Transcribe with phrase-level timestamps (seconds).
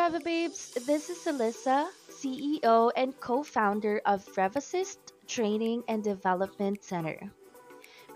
[0.00, 0.70] Reva Babes.
[0.86, 4.98] This is Alyssa, CEO and co founder of Revassist
[5.28, 7.30] Training and Development Center.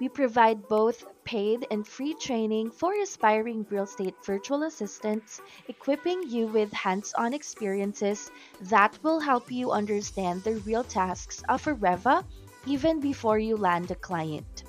[0.01, 6.47] We provide both paid and free training for aspiring real estate virtual assistants, equipping you
[6.47, 8.31] with hands on experiences
[8.63, 12.25] that will help you understand the real tasks of a Reva
[12.65, 14.65] even before you land a client.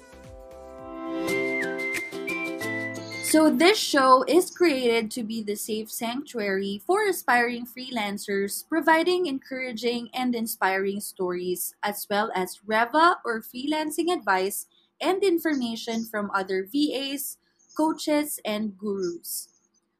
[3.35, 10.07] So, this show is created to be the safe sanctuary for aspiring freelancers, providing encouraging
[10.13, 14.67] and inspiring stories, as well as Reva or freelancing advice
[15.01, 17.37] and information from other VAs,
[17.75, 19.49] coaches, and gurus.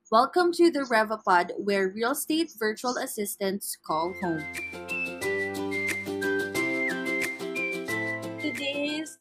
[0.09, 4.95] Welcome to the RevaPod, where real estate virtual assistants call home.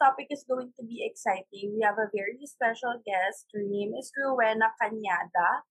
[0.05, 1.73] Topic is going to be exciting.
[1.73, 3.49] We have a very special guest.
[3.57, 5.65] Her name is Rowena Cañada.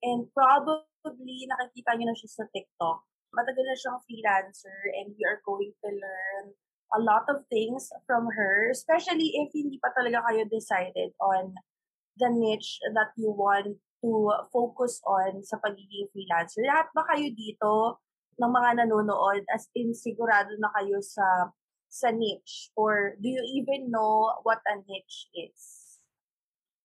[0.00, 3.04] And probably nakikita niyo na siya sa TikTok.
[3.36, 6.56] Matagal na siyang freelancer and we are going to learn
[6.96, 11.52] a lot of things from her, especially if hindi pa talaga kayo decided on
[12.16, 14.10] the niche that you want to
[14.48, 16.64] focus on sa pagiging freelancer.
[16.64, 18.00] Lahat ba kayo dito
[18.40, 21.52] ng mga nanonood as in sigurado na kayo sa
[21.94, 26.02] sa niche or do you even know what a niche is?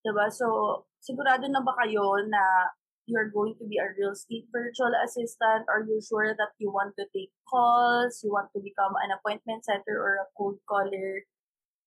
[0.06, 0.30] Diba?
[0.30, 2.70] So, sigurado na ba kayo na
[3.10, 5.66] you're going to be a real estate virtual assistant?
[5.66, 8.22] Are you sure that you want to take calls?
[8.22, 11.26] You want to become an appointment setter or a cold caller?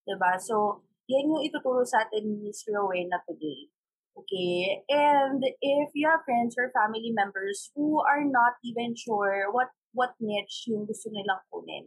[0.03, 0.43] Diba?
[0.43, 3.71] So, yan yung ituturo sa atin ni Miss Rowena today.
[4.19, 4.83] Okay?
[4.91, 10.19] And if you have friends or family members who are not even sure what what
[10.19, 11.87] niche yung gusto nilang kunin.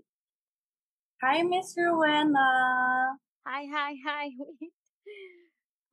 [1.24, 3.16] Hi, Miss Rowena!
[3.48, 4.26] Hi, hi, hi.
[4.36, 4.76] Wait.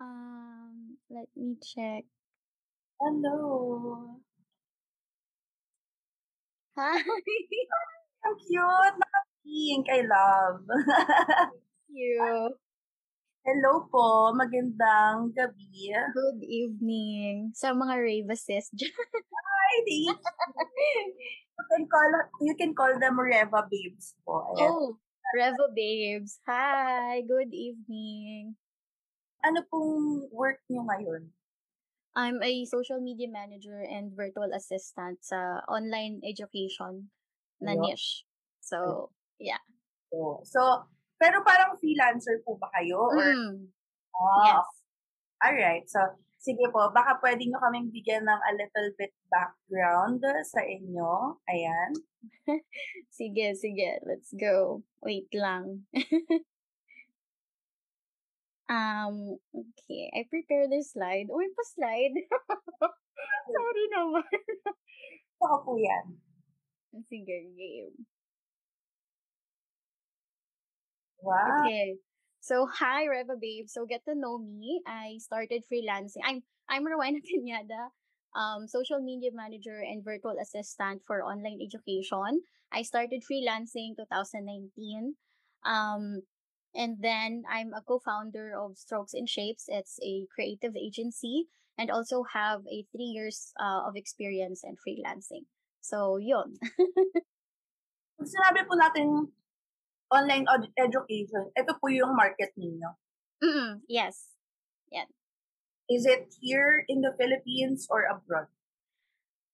[0.03, 2.11] Um, let me check.
[2.99, 4.19] Hello!
[6.75, 6.99] Hi.
[8.27, 8.97] Ang cute!
[8.99, 9.87] Naka-pink!
[9.95, 10.67] I love!
[11.95, 12.19] you.
[13.47, 14.35] Hello po!
[14.35, 15.95] Magandang gabi!
[16.19, 18.91] Good evening sa mga rave assist dyan.
[18.91, 20.15] Hi, thank you!
[21.55, 22.11] You can call,
[22.43, 24.51] you can call them Reva Babes po.
[24.59, 24.99] Oh,
[25.31, 26.43] Revo babes.
[26.47, 27.23] Hi.
[27.23, 28.59] Good evening.
[29.47, 31.31] Ano pong work nyo ngayon?
[32.13, 37.09] I'm a social media manager and virtual assistant sa online education
[37.63, 38.29] na niche.
[38.61, 39.09] So,
[39.41, 39.63] yeah.
[40.13, 40.61] So, so,
[41.17, 43.09] pero parang freelancer po ba kayo?
[43.09, 43.73] Or, Mm,
[44.13, 44.69] Ah, yes.
[45.41, 45.85] Alright.
[45.89, 46.05] So,
[46.43, 46.91] sige po.
[46.91, 51.39] Baka pwede nyo kaming bigyan ng a little bit background sa inyo.
[51.47, 51.95] Ayan.
[53.19, 53.99] Sige, sige.
[54.07, 54.83] Let's go.
[55.03, 55.87] Wait lang.
[58.71, 60.11] um, okay.
[60.15, 61.31] I prepared this slide.
[61.31, 62.15] Uy, pa-slide.
[63.55, 64.39] Sorry naman.
[65.39, 66.19] Saka po yan.
[67.11, 68.07] Sige, game.
[71.23, 71.67] Wow.
[71.67, 71.99] Okay.
[72.43, 73.71] So, hi, Reva Babe.
[73.71, 74.83] So, get to know me.
[74.83, 76.27] I started freelancing.
[76.27, 77.95] I'm I'm Rowena Cañada,
[78.35, 82.43] um, social media manager and virtual assistant for online education.
[82.75, 85.15] I started freelancing 2019.
[85.63, 86.27] Um,
[86.75, 89.71] and then I'm a co-founder of Strokes and Shapes.
[89.71, 91.47] It's a creative agency
[91.79, 95.47] and also have a three years uh, of experience in freelancing.
[95.79, 96.59] So, yun.
[98.19, 99.31] Sinabi po natin
[100.13, 102.93] online ed- education, ito po yung market ninyo.
[103.41, 104.33] Mm-mm, yes.
[105.93, 108.49] Is it here in the Philippines or abroad?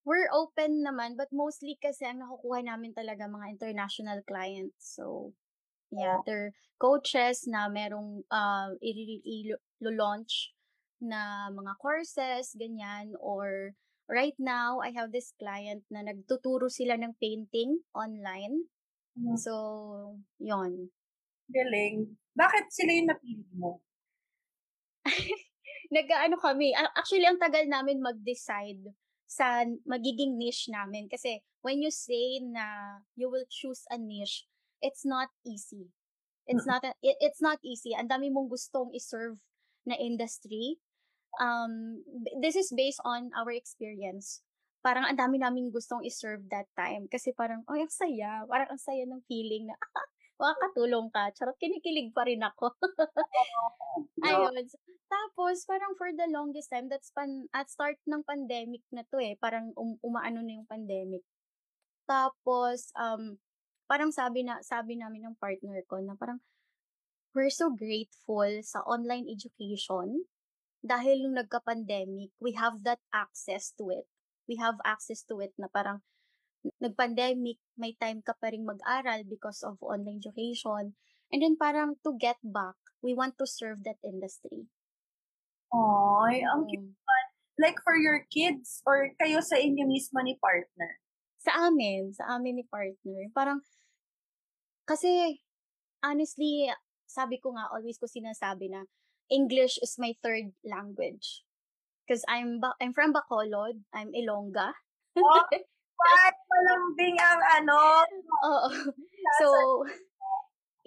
[0.07, 4.97] We're open naman, but mostly kasi ang nakukuha namin talaga mga international clients.
[4.97, 5.35] So,
[5.91, 10.55] yeah, they're coaches na merong uh, i-launch
[11.03, 13.19] na mga courses, ganyan.
[13.21, 13.75] Or
[14.09, 18.71] right now, I have this client na nagtuturo sila ng painting online.
[19.37, 19.53] So,
[20.39, 20.91] yon
[21.51, 22.17] Galing.
[22.37, 23.81] Bakit sila yung napili mo?
[25.95, 28.92] Nag-ano kami, actually, ang tagal namin mag-decide
[29.28, 31.09] sa magiging niche namin.
[31.09, 34.45] Kasi when you say na you will choose a niche,
[34.81, 35.89] it's not easy.
[36.48, 37.92] It's not a, it- it's not easy.
[37.92, 39.37] Ang dami mong gustong i-serve
[39.84, 40.81] na industry.
[41.41, 42.04] Um,
[42.41, 44.41] this is based on our experience.
[44.78, 47.10] Parang ang dami namin gustong i-serve that time.
[47.10, 48.47] Kasi parang, oh, ang saya.
[48.47, 49.75] Parang ang saya ng feeling na,
[50.39, 51.34] makakatulong ka.
[51.34, 52.71] Charot, kinikilig pa rin ako.
[54.27, 54.54] Ayun.
[55.10, 59.34] Tapos, parang for the longest time, that's pan, at start ng pandemic na to eh.
[59.42, 61.27] Parang um, umaano na yung pandemic.
[62.07, 63.36] Tapos, um,
[63.91, 66.39] parang sabi na, sabi namin ng partner ko na parang,
[67.34, 70.25] we're so grateful sa online education
[70.83, 74.07] dahil nung nagka-pandemic, we have that access to it.
[74.48, 76.00] We have access to it na parang
[76.83, 80.97] nag-pandemic, may time ka pa rin mag-aral because of online education.
[81.28, 82.74] And then parang to get back,
[83.04, 84.66] we want to serve that industry.
[85.71, 86.97] Ay, ang cute.
[87.59, 91.03] Like for your kids or kayo sa inyo mismo ni partner?
[91.42, 93.28] Sa amin, sa amin ni partner.
[93.34, 93.60] Parang,
[94.89, 95.42] kasi,
[96.01, 96.71] honestly,
[97.04, 98.86] sabi ko nga, always ko sinasabi na,
[99.28, 101.44] English is my third language.
[102.09, 104.72] Because I'm, ba- I'm from Bacolod, I'm Ilongga.
[105.21, 105.45] Oh,
[105.99, 106.34] What?
[106.49, 107.77] Malambing ang ano.
[108.49, 108.71] Oo.
[109.45, 109.47] So,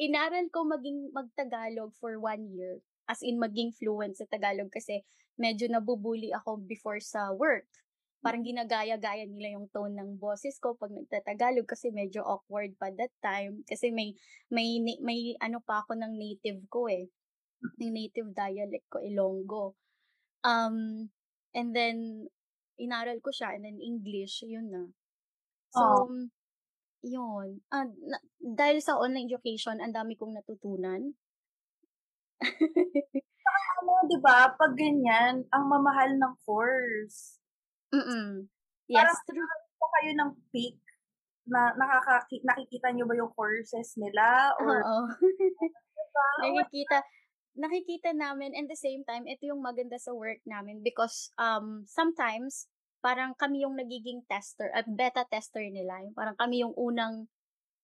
[0.01, 2.81] inaral ko maging magtagalog for one year.
[3.05, 5.05] As in, maging fluent sa Tagalog kasi
[5.37, 7.69] medyo nabubuli ako before sa work.
[8.25, 13.13] Parang ginagaya-gaya nila yung tone ng boses ko pag nagtatagalog kasi medyo awkward pa that
[13.21, 13.61] time.
[13.69, 14.17] Kasi may,
[14.49, 17.09] may, may ano pa ako ng native ko eh.
[17.77, 19.77] Ng native dialect ko, Ilonggo.
[20.41, 21.09] Um,
[21.53, 22.27] and then,
[22.81, 24.83] inaral ko siya and then English, yun na.
[25.71, 26.09] So,
[27.01, 27.61] yun.
[27.69, 31.13] Ah, na- dahil sa online education, ang dami kong natutunan.
[33.81, 34.53] Ano, di ba?
[34.53, 37.41] Pag ganyan, ang mamahal ng course.
[37.89, 38.45] Mm.
[38.85, 39.49] Yes, Parang true.
[39.81, 40.77] po kayo ng peak
[41.49, 44.99] na nakakaki- nakikita niyo ba yung courses nila or Oo.
[45.97, 46.27] diba?
[46.45, 47.01] nakikita,
[47.55, 52.71] nakikita namin and the same time, ito yung maganda sa work namin because um sometimes,
[53.01, 56.05] parang kami yung nagiging tester at beta tester nila.
[56.05, 57.27] Yung parang kami yung unang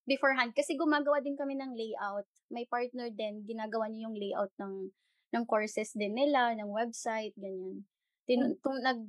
[0.08, 0.56] beforehand.
[0.56, 2.24] Kasi gumagawa din kami ng layout.
[2.48, 4.88] May partner din, ginagawa niya yung layout ng
[5.28, 7.84] ng courses din nila, ng website, ganyan.
[8.24, 9.04] Tin, tung, nag,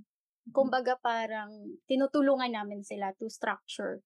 [0.52, 4.04] kumbaga parang tinutulungan namin sila to structure.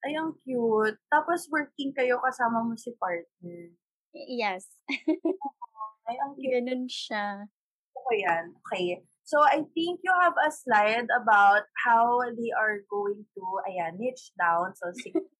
[0.00, 0.96] Ay, ang cute.
[1.12, 3.76] Tapos working kayo kasama mo si partner.
[4.14, 4.66] Yes.
[6.08, 7.46] Ay, ang cute Ganun siya.
[7.94, 8.56] ko yan.
[8.66, 9.04] Okay.
[9.22, 14.34] So, I think you have a slide about how they are going to, ayan, niche
[14.34, 14.74] down.
[14.74, 15.14] So, sige.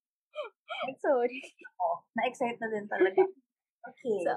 [1.03, 1.43] Sorry.
[1.59, 1.87] ako.
[2.17, 3.23] Na-excite na din talaga.
[3.81, 4.29] Okay.
[4.29, 4.37] So,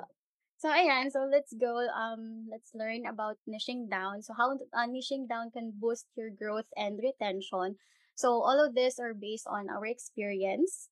[0.56, 1.84] so ayan, so let's go.
[1.92, 4.24] Um, let's learn about niching down.
[4.24, 7.76] So how uh, niching down can boost your growth and retention.
[8.16, 10.88] So all of this are based on our experience.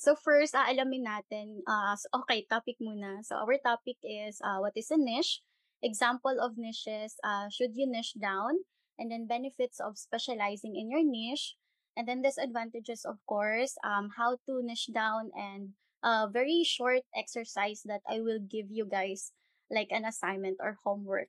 [0.00, 3.20] So first, aalamin natin, uh, so, okay, topic muna.
[3.20, 5.44] So our topic is uh, what is a niche?
[5.84, 8.64] Example of niches, uh, should you niche down?
[8.96, 11.56] And then benefits of specializing in your niche.
[11.96, 17.84] And then disadvantages, of course, um, how to niche down and a very short exercise
[17.84, 19.32] that I will give you guys
[19.68, 21.28] like an assignment or homework.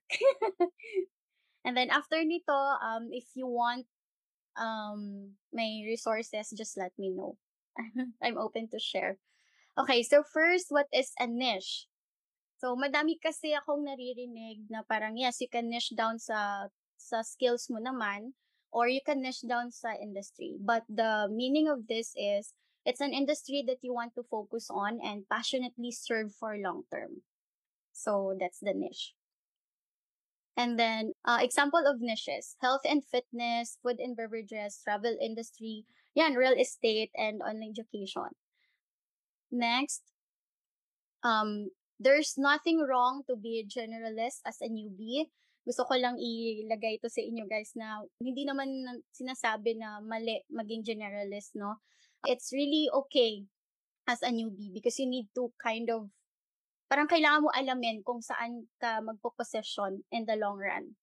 [1.66, 3.84] and then after nito, um, if you want
[4.56, 7.36] um my resources, just let me know.
[8.22, 9.18] I'm open to share.
[9.78, 11.88] Okay, so first, what is a niche?
[12.60, 16.70] So, madami kasi akong naririnig na parang, yes, you can niche down sa,
[17.00, 18.38] sa skills mo naman,
[18.70, 20.60] or you can niche down sa industry.
[20.60, 22.54] But the meaning of this is,
[22.86, 27.26] it's an industry that you want to focus on and passionately serve for long term.
[27.94, 29.16] So, that's the niche.
[30.58, 35.86] And then, uh, example of niches, health and fitness, food and beverages, travel industry,
[36.16, 38.36] yan, real estate, and online education.
[39.52, 40.04] Next,
[41.24, 45.30] um, there's nothing wrong to be a generalist as a newbie.
[45.62, 50.42] Gusto ko lang ilagay ito sa inyo guys na hindi naman na- sinasabi na mali
[50.50, 51.78] maging generalist, no?
[52.26, 53.46] It's really okay
[54.10, 56.10] as a newbie because you need to kind of
[56.90, 60.98] parang kailangan mo alamin kung saan ka magpo-position in the long run.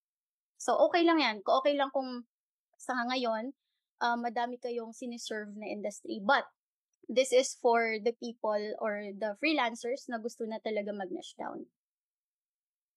[0.58, 1.36] So, okay lang yan.
[1.46, 2.26] Okay lang kung
[2.76, 3.54] sa ngayon,
[4.00, 6.22] uh, madami kayong siniserve na industry.
[6.22, 6.46] But,
[7.08, 11.64] this is for the people or the freelancers na gusto na talaga mag-niche down.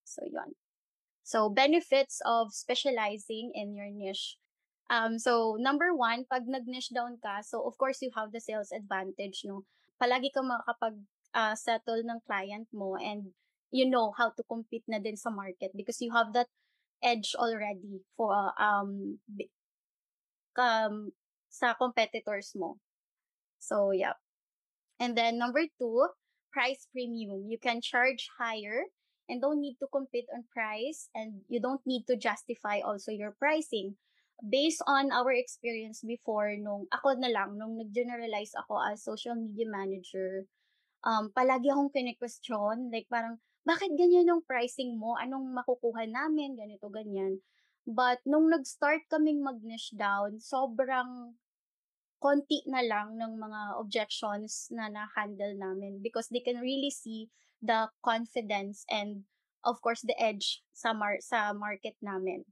[0.03, 0.51] So, yon.
[1.23, 4.35] So, benefits of specializing in your niche.
[4.91, 8.75] Um, so, number one, pag nag-niche down ka, so of course, you have the sales
[8.75, 9.63] advantage, no?
[9.95, 10.99] Palagi ka makakapag
[11.31, 13.31] uh, settle ng client mo and
[13.71, 16.51] you know how to compete na din sa market because you have that
[16.99, 19.15] edge already for uh, um,
[20.57, 21.11] um
[21.51, 22.79] sa competitors mo.
[23.59, 24.17] So, yeah.
[24.97, 26.07] And then number two,
[26.51, 27.47] price premium.
[27.47, 28.87] You can charge higher
[29.27, 33.35] and don't need to compete on price and you don't need to justify also your
[33.37, 33.95] pricing.
[34.41, 39.69] Based on our experience before, nung ako na lang, nung nag-generalize ako as social media
[39.69, 40.49] manager,
[41.05, 45.13] um, palagi akong kine-question, like parang, bakit ganyan yung pricing mo?
[45.21, 46.57] Anong makukuha namin?
[46.57, 47.37] Ganito, ganyan.
[47.87, 51.33] But nung nag-start kaming mag-niche down, sobrang
[52.21, 57.89] konti na lang ng mga objections na na-handle namin because they can really see the
[58.05, 59.25] confidence and
[59.65, 62.45] of course the edge sa mar- sa market namin.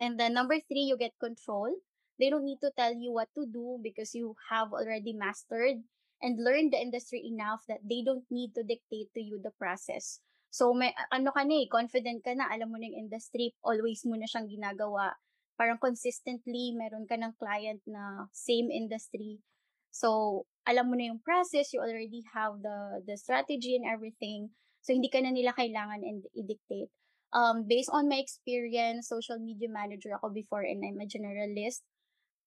[0.00, 1.70] And then number three, you get control.
[2.18, 5.84] They don't need to tell you what to do because you have already mastered
[6.20, 10.18] and learned the industry enough that they don't need to dictate to you the process.
[10.52, 14.04] So, may, ano ka na eh, confident ka na, alam mo na yung industry, always
[14.04, 15.16] mo na siyang ginagawa.
[15.56, 19.40] Parang consistently, meron ka ng client na same industry.
[19.88, 24.52] So, alam mo na yung process, you already have the the strategy and everything.
[24.84, 26.92] So, hindi ka na nila kailangan and i-dictate.
[27.32, 31.80] Um, based on my experience, social media manager ako before and I'm a generalist,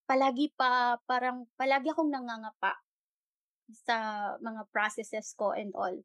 [0.06, 2.78] palagi pa, parang, palagi akong nangangapa
[3.74, 3.98] sa
[4.38, 5.98] mga processes ko and all.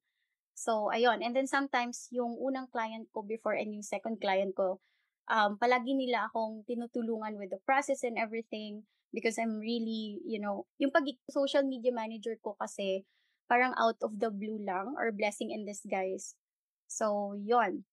[0.61, 1.25] So, ayun.
[1.25, 4.76] And then sometimes, yung unang client ko before and yung second client ko,
[5.33, 10.69] um, palagi nila akong tinutulungan with the process and everything because I'm really, you know,
[10.76, 13.09] yung pag social media manager ko kasi
[13.49, 16.37] parang out of the blue lang or blessing in disguise.
[16.93, 17.88] So, yon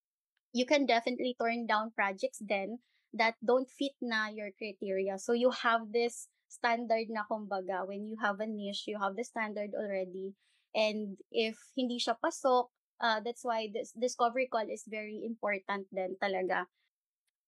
[0.52, 2.84] You can definitely turn down projects then
[3.16, 5.16] that don't fit na your criteria.
[5.24, 9.24] So, you have this standard na kumbaga when you have a niche, you have the
[9.24, 10.36] standard already
[10.78, 12.70] And if hindi siya pasok,
[13.02, 16.70] uh, that's why this discovery call is very important then talaga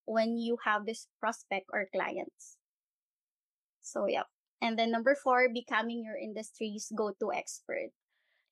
[0.09, 2.57] when you have this prospect or clients.
[3.85, 4.25] So, yeah.
[4.61, 7.93] And then number four, becoming your industry's go-to expert.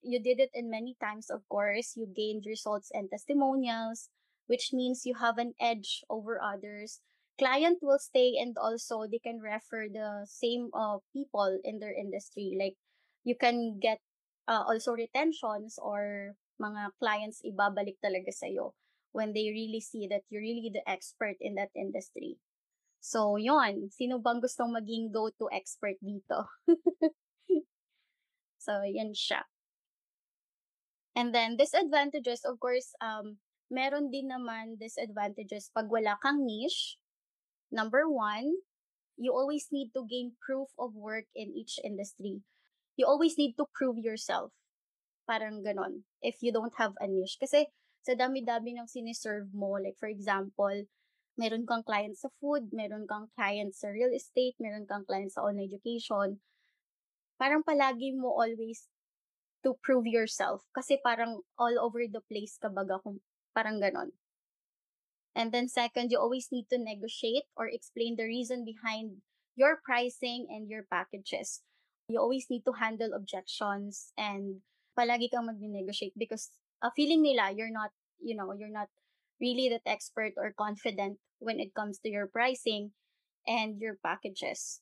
[0.05, 1.97] You did it in many times, of course.
[1.97, 4.09] You gained results and testimonials,
[4.45, 7.01] which means you have an edge over others.
[7.41, 12.55] Client will stay and also they can refer the same uh, people in their industry.
[12.57, 12.77] Like
[13.25, 13.99] you can get
[14.47, 18.73] uh, also retentions or mga clients ibabalik talaga sa'yo
[19.13, 22.39] when they really see that you're really the expert in that industry.
[22.99, 26.49] So, yon Sino bang gustong maging go-to expert dito?
[28.65, 29.45] so, yan siya.
[31.13, 33.37] And then, disadvantages, of course, um,
[33.69, 36.97] meron din naman disadvantages pag wala kang niche.
[37.69, 38.65] Number one,
[39.17, 42.45] you always need to gain proof of work in each industry
[42.97, 44.51] you always need to prove yourself.
[45.29, 46.03] Parang ganon.
[46.19, 47.37] If you don't have a niche.
[47.37, 47.69] Kasi
[48.01, 50.73] sa dami-dami ng siniserve mo, like for example,
[51.37, 55.45] meron kang client sa food, meron kang client sa real estate, meron kang client sa
[55.45, 56.41] online education,
[57.37, 58.89] parang palagi mo always
[59.61, 60.65] to prove yourself.
[60.73, 63.21] Kasi parang all over the place ka baga kung
[63.53, 64.17] parang ganon.
[65.37, 69.21] And then second, you always need to negotiate or explain the reason behind
[69.53, 71.61] your pricing and your packages
[72.07, 74.63] you always need to handle objections and
[74.97, 76.49] palagi kang mag-negotiate because
[76.81, 78.87] uh, feeling nila you're not, you know, you're not
[79.39, 82.91] really that expert or confident when it comes to your pricing
[83.45, 84.81] and your packages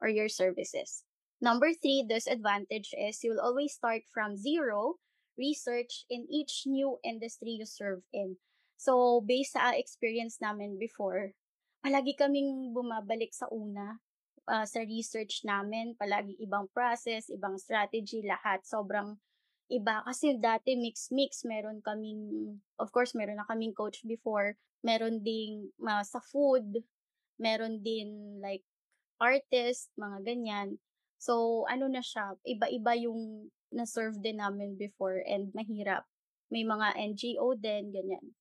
[0.00, 1.04] or your services.
[1.40, 4.96] Number three disadvantage is you'll always start from zero
[5.36, 8.36] research in each new industry you serve in.
[8.76, 11.36] So, based sa experience namin before,
[11.84, 14.00] palagi kaming bumabalik sa una
[14.48, 19.16] uh, sa research namin, palagi ibang process, ibang strategy, lahat sobrang
[19.72, 20.04] iba.
[20.04, 26.04] Kasi dati mix-mix, meron kaming, of course, meron na kaming coach before, meron ding uh,
[26.04, 26.84] sa food,
[27.40, 28.62] meron din like
[29.18, 30.68] artist, mga ganyan.
[31.16, 36.04] So, ano na siya, iba-iba yung na-serve din namin before and mahirap.
[36.52, 38.36] May mga NGO din, ganyan.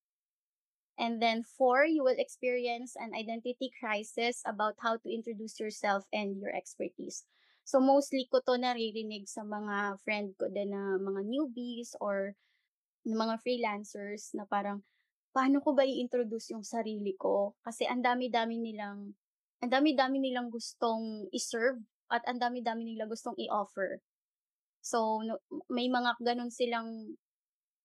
[0.98, 6.38] And then four, you will experience an identity crisis about how to introduce yourself and
[6.38, 7.26] your expertise.
[7.64, 12.36] So mostly ko to naririnig sa mga friend ko din na mga newbies or
[13.08, 14.84] mga freelancers na parang
[15.34, 17.56] paano ko ba i-introduce yung sarili ko?
[17.66, 19.16] Kasi ang dami-dami nilang
[19.64, 21.80] ang dami-dami nilang gustong i-serve
[22.12, 24.04] at ang dami-dami nilang gustong i-offer.
[24.84, 25.24] So
[25.72, 27.16] may mga ganun silang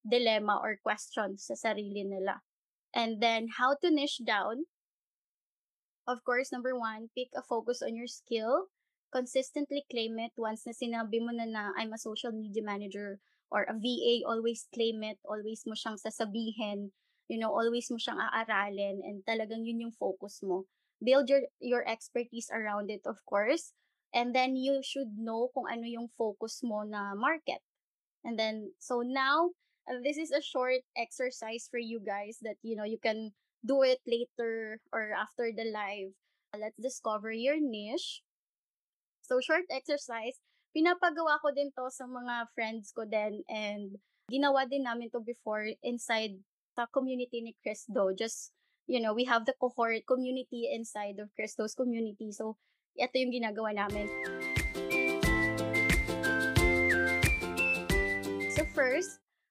[0.03, 2.43] dilemma or questions sa sarili nila.
[2.93, 4.65] And then how to niche down.
[6.09, 8.73] Of course, number one, pick a focus on your skill.
[9.13, 10.33] Consistently claim it.
[10.37, 13.21] Once na sinabi mo na na I'm a social media manager
[13.53, 15.21] or a VA, always claim it.
[15.25, 16.93] Always mo siyang sasabihin.
[17.29, 20.65] You know, always mo siyang aaralin and talagang yun yung focus mo.
[21.01, 23.73] Build your, your expertise around it, of course.
[24.13, 27.61] And then you should know kung ano yung focus mo na market.
[28.25, 29.53] And then, so now,
[30.05, 33.33] this is a short exercise for you guys that you know you can
[33.65, 36.13] do it later or after the live.
[36.53, 38.21] Let's discover your niche.
[39.21, 40.41] So short exercise,
[40.73, 43.97] pinapagawa ko din to sa mga friends ko din and
[44.29, 46.37] ginawa din namin to before inside
[46.77, 48.13] the community ni Cristo.
[48.13, 48.53] Just,
[48.87, 52.31] you know, we have the cohort community inside of Cristo's community.
[52.31, 52.57] So,
[52.97, 54.07] ito yung ginagawa namin.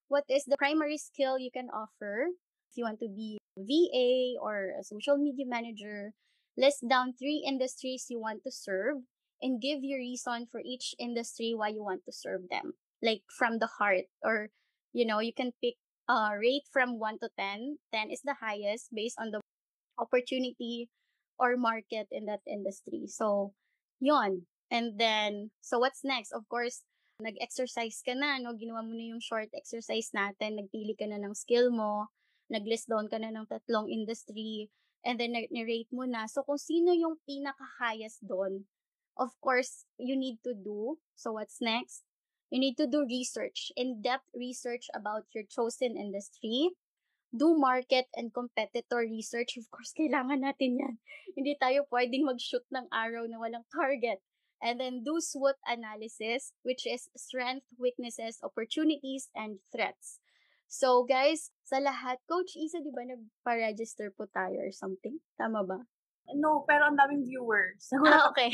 [0.08, 2.32] What is the primary skill you can offer?
[2.70, 6.12] if you want to be VA or a social media manager,
[6.56, 9.08] list down three industries you want to serve
[9.40, 12.74] and give your reason for each industry why you want to serve them.
[13.02, 14.50] Like from the heart or
[14.92, 15.74] you know, you can pick
[16.08, 17.78] a rate from 1 to 10.
[17.92, 19.40] 10 is the highest based on the
[19.98, 20.88] opportunity
[21.38, 23.04] or market in that industry.
[23.06, 23.52] So,
[24.00, 24.46] yon.
[24.70, 26.32] And then, so what's next?
[26.32, 26.82] Of course,
[27.18, 28.54] nag-exercise ka na, no?
[28.54, 32.06] Ginawa mo na yung short exercise natin, nagpili ka na ng skill mo,
[32.46, 34.70] nag-list down ka na ng tatlong industry,
[35.02, 36.30] and then nag-rate mo na.
[36.30, 38.70] So, kung sino yung pinaka-highest doon,
[39.18, 41.02] of course, you need to do.
[41.18, 42.06] So, what's next?
[42.54, 46.70] You need to do research, in-depth research about your chosen industry.
[47.34, 49.60] Do market and competitor research.
[49.60, 50.94] Of course, kailangan natin yan.
[51.36, 54.22] Hindi tayo pwedeng mag-shoot ng arrow na walang target
[54.62, 60.18] and then do SWOT analysis, which is strength, weaknesses, opportunities, and threats.
[60.68, 65.16] So, guys, sa lahat, Coach Isa, di ba nagpa-register po tayo or something?
[65.40, 65.80] Tama ba?
[66.36, 67.88] No, pero ang daming viewers.
[68.04, 68.52] ah, okay.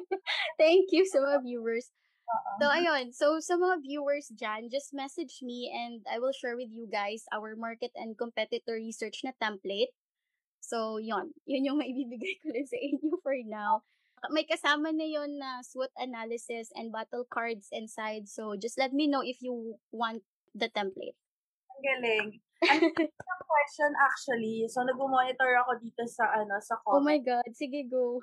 [0.60, 1.88] Thank you sa mga viewers.
[2.28, 2.56] Uh-uh.
[2.60, 3.04] So, ayun.
[3.16, 7.24] So, sa mga viewers dyan, just message me and I will share with you guys
[7.32, 9.96] our market and competitor research na template.
[10.60, 13.80] So, yon Yun yung maibibigay ko lang sa inyo for now.
[14.30, 18.28] May kasama na yon na SWOT analysis and battle cards inside.
[18.28, 20.22] So, just let me know if you want
[20.54, 21.18] the template.
[21.72, 22.28] Ang galing.
[22.64, 22.80] Ang
[23.44, 26.96] question actually, so nag-monitor ako dito sa ano sa comment.
[26.96, 28.16] Oh my God, sige go.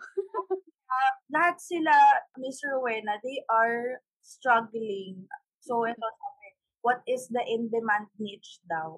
[0.90, 1.94] uh, lahat sila,
[2.42, 5.30] Miss Rowena, they are struggling.
[5.62, 6.48] So, ito sabi,
[6.82, 8.98] what is the in-demand niche daw?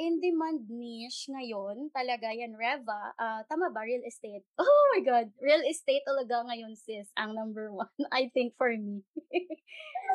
[0.00, 4.48] In-demand niche ngayon, talaga yan, Reva, uh, tama ba, real estate?
[4.60, 9.04] Oh my God, real estate talaga ngayon, sis, ang number one, I think, for me.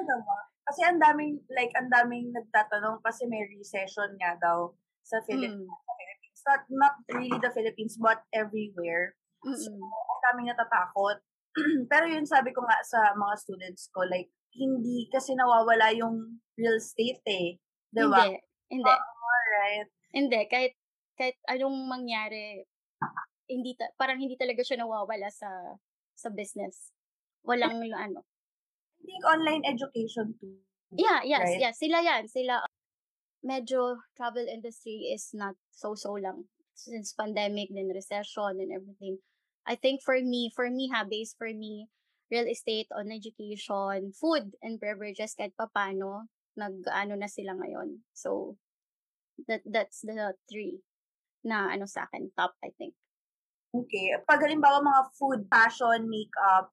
[0.01, 0.37] ano ba?
[0.65, 4.73] Kasi ang daming, like, ang daming nagtatanong kasi may recession nga daw
[5.05, 5.69] sa Philippines.
[5.69, 5.93] Mm.
[6.01, 6.41] Philippines.
[6.45, 9.13] Not, not really the Philippines, but everywhere.
[9.45, 9.61] Mm-mm.
[9.61, 11.21] So, ang daming natatakot.
[11.93, 16.81] Pero yun sabi ko nga sa mga students ko, like, hindi kasi nawawala yung real
[16.81, 17.61] estate eh.
[17.93, 18.25] Diba?
[18.25, 18.41] Hindi.
[18.69, 18.89] Hindi.
[18.89, 19.01] Uh,
[19.61, 19.89] right?
[20.15, 20.73] Hindi, kahit,
[21.15, 22.65] kahit anong mangyari,
[23.45, 25.49] hindi ta- parang hindi talaga siya nawawala sa
[26.15, 26.89] sa business.
[27.45, 28.25] Walang ano.
[28.99, 30.57] I think online education too.
[30.95, 31.61] Yeah, yes, right?
[31.61, 31.75] yes.
[31.77, 32.25] Sila yan.
[32.25, 32.63] Sila,
[33.45, 36.49] medyo travel industry is not so-so lang.
[36.73, 39.21] Since pandemic, then recession and everything.
[39.65, 41.87] I think for me, for me ha, base for me,
[42.31, 48.03] real estate, on education, food, and beverages, kahit papano, nag-ano na sila ngayon.
[48.15, 48.57] So,
[49.47, 50.79] that that's the three
[51.45, 52.95] na ano sa akin, top, I think.
[53.75, 54.15] Okay.
[54.23, 56.71] Pag halimbawa mga food, fashion, makeup,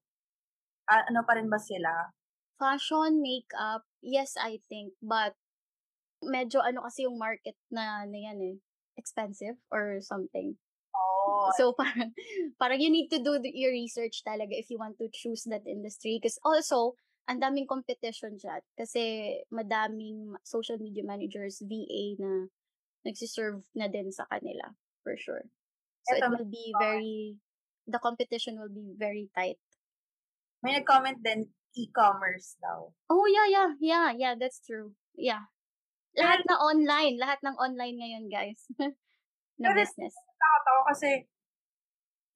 [0.87, 2.09] uh, ano pa rin ba sila?
[2.57, 4.95] Fashion, makeup, yes, I think.
[5.03, 5.35] But,
[6.23, 8.55] medyo ano kasi yung market na, na yan eh,
[8.95, 10.55] expensive or something.
[10.95, 11.51] Oh.
[11.59, 12.15] So, parang,
[12.55, 15.67] parang you need to do the, your research talaga if you want to choose that
[15.67, 16.17] industry.
[16.17, 16.95] Because also,
[17.27, 18.59] ang daming competition dyan.
[18.75, 22.51] Kasi madaming social media managers, VA na
[23.07, 24.71] nagsiserve na din sa kanila.
[25.03, 25.43] For sure.
[26.07, 27.39] So Ito, it will be very,
[27.87, 29.59] the competition will be very tight.
[30.63, 32.91] May nag-comment din, e-commerce daw.
[33.11, 34.95] Oh, yeah, yeah, yeah, yeah, that's true.
[35.15, 35.51] Yeah.
[36.15, 37.19] Lahat na online.
[37.19, 38.63] Lahat ng online ngayon, guys.
[39.61, 40.15] na business.
[40.15, 41.09] Nakakatawa kasi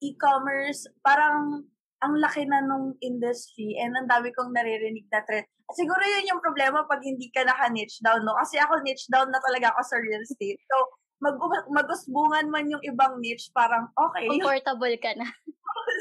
[0.00, 1.66] e-commerce, parang
[1.98, 5.46] ang laki na nung industry and ang dami kong naririnig na trend.
[5.74, 8.38] Siguro yun yung problema pag hindi ka naka-niche down, no?
[8.38, 10.62] Kasi ako niche down na talaga ako sa real estate.
[10.70, 10.76] So,
[11.18, 11.34] mag
[11.74, 14.26] magusbungan man yung ibang niche, parang okay.
[14.30, 15.26] Comfortable ka na.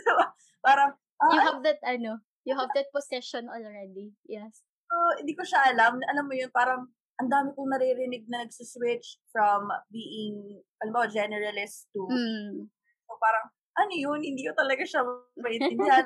[0.06, 0.12] so,
[0.68, 4.14] parang, ah, you have that, ano, you have that possession already.
[4.30, 4.62] Yes.
[4.88, 5.98] So, hindi ko siya alam.
[6.14, 11.90] Alam mo yun, parang, ang dami kong naririnig na nagsiswitch from being, alam mo, generalist
[11.90, 12.70] to, mm.
[13.10, 15.06] so parang, ano yun, hindi ko talaga siya
[15.44, 16.06] maintindihan.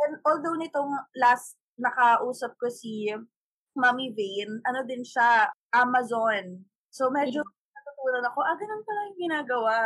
[0.00, 3.08] And although nitong last nakausap ko si
[3.78, 6.66] Mami Vane, ano din siya, Amazon.
[6.90, 7.40] So medyo
[7.72, 9.76] natutunan ako, ah, ganun pala yung ginagawa.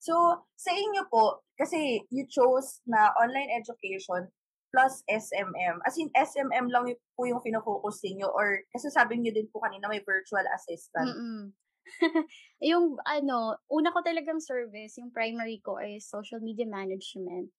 [0.00, 0.16] So,
[0.56, 4.32] sa inyo po, kasi you chose na online education
[4.72, 5.82] plus SMM.
[5.84, 9.92] As in, SMM lang po yung fino-focus niyo or kasi sabi niyo din po kanina
[9.92, 11.10] may virtual assistant.
[11.10, 11.52] Mm-mm.
[12.70, 17.50] yung ano, una ko talagang service, yung primary ko ay social media management.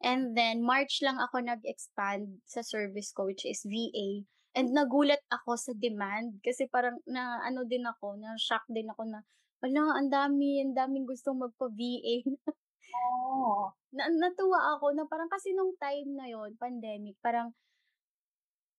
[0.00, 4.24] And then, March lang ako nag-expand sa service ko, which is VA.
[4.56, 9.06] And nagulat ako sa demand kasi parang na ano din ako, na shock din ako
[9.06, 9.20] na,
[9.60, 12.24] wala, ang dami, ang daming gustong magpa-VA.
[12.96, 13.70] oh.
[13.96, 17.52] na, natuwa ako na parang kasi nung time na yon pandemic, parang,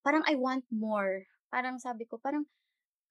[0.02, 1.30] parang I want more.
[1.54, 2.50] Parang sabi ko, parang,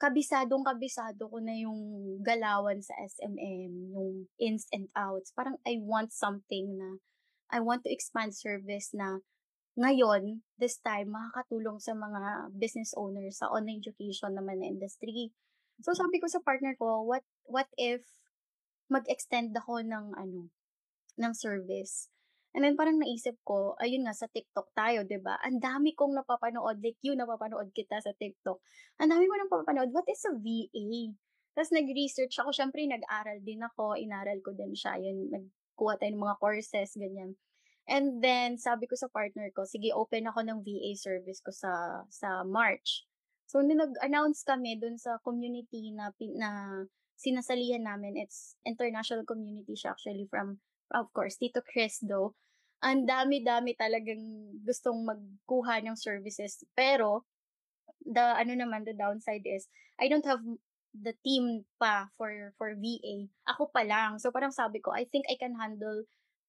[0.01, 1.77] kabisadong kabisado ko na yung
[2.25, 5.31] galawan sa SMM, yung ins and outs.
[5.37, 7.05] Parang I want something na,
[7.53, 9.21] I want to expand service na
[9.77, 15.31] ngayon, this time, makakatulong sa mga business owners sa online education naman na industry.
[15.85, 18.03] So sabi ko sa partner ko, what what if
[18.91, 20.51] mag-extend ako ng ano,
[21.21, 22.11] ng service.
[22.51, 25.39] And then parang naisip ko, ayun nga, sa TikTok tayo, 'di ba?
[25.47, 28.59] Ang dami kong napapanood, like you napapanood kita sa TikTok.
[28.99, 31.15] Ang dami ko napapanood, what is a VA?
[31.55, 36.25] Tapos nag-research ako, syempre nag-aral din ako, inaral ko din siya, yun, nagkuha tayo ng
[36.27, 37.39] mga courses, ganyan.
[37.91, 42.03] And then, sabi ko sa partner ko, sige, open ako ng VA service ko sa
[42.07, 43.07] sa March.
[43.51, 46.51] So, nag-announce kami dun sa community na, na
[47.19, 50.63] sinasalihan namin, it's international community siya actually from
[50.94, 52.35] of course, Tito Chris though,
[52.81, 56.64] ang dami-dami talagang gustong magkuha ng services.
[56.72, 57.29] Pero,
[58.00, 59.68] the, ano naman, the downside is,
[60.00, 60.40] I don't have
[60.90, 63.31] the team pa for for VA.
[63.46, 64.18] Ako pa lang.
[64.18, 66.09] So, parang sabi ko, I think I can handle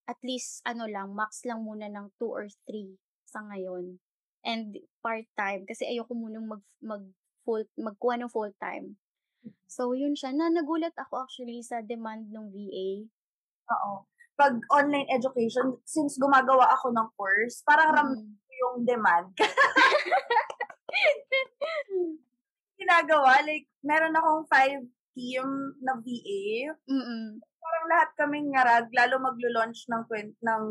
[0.10, 4.02] at least, ano lang, max lang muna ng two or three sa ngayon.
[4.42, 4.76] And
[5.06, 5.70] part-time.
[5.70, 7.06] Kasi ayoko munang mag, mag
[7.46, 8.98] full, magkuha ng full-time.
[9.70, 10.34] So, yun siya.
[10.34, 13.06] Na nagulat ako actually sa demand ng VA.
[13.72, 14.11] Oo
[14.42, 18.58] pag online education, since gumagawa ako ng course, parang ramdam mm.
[18.58, 19.30] yung demand.
[22.82, 24.82] Ginagawa, like, meron akong five
[25.14, 25.46] team
[25.86, 26.74] na VA.
[26.90, 27.38] Mm-mm.
[27.38, 30.10] Parang lahat kaming ngarag, lalo maglo-launch ng,
[30.42, 30.64] ng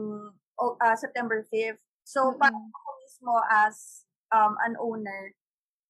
[0.59, 1.79] uh, September 5th.
[2.03, 2.43] So, Mm-mm.
[2.43, 4.03] parang ako mismo as
[4.35, 5.31] um, an owner,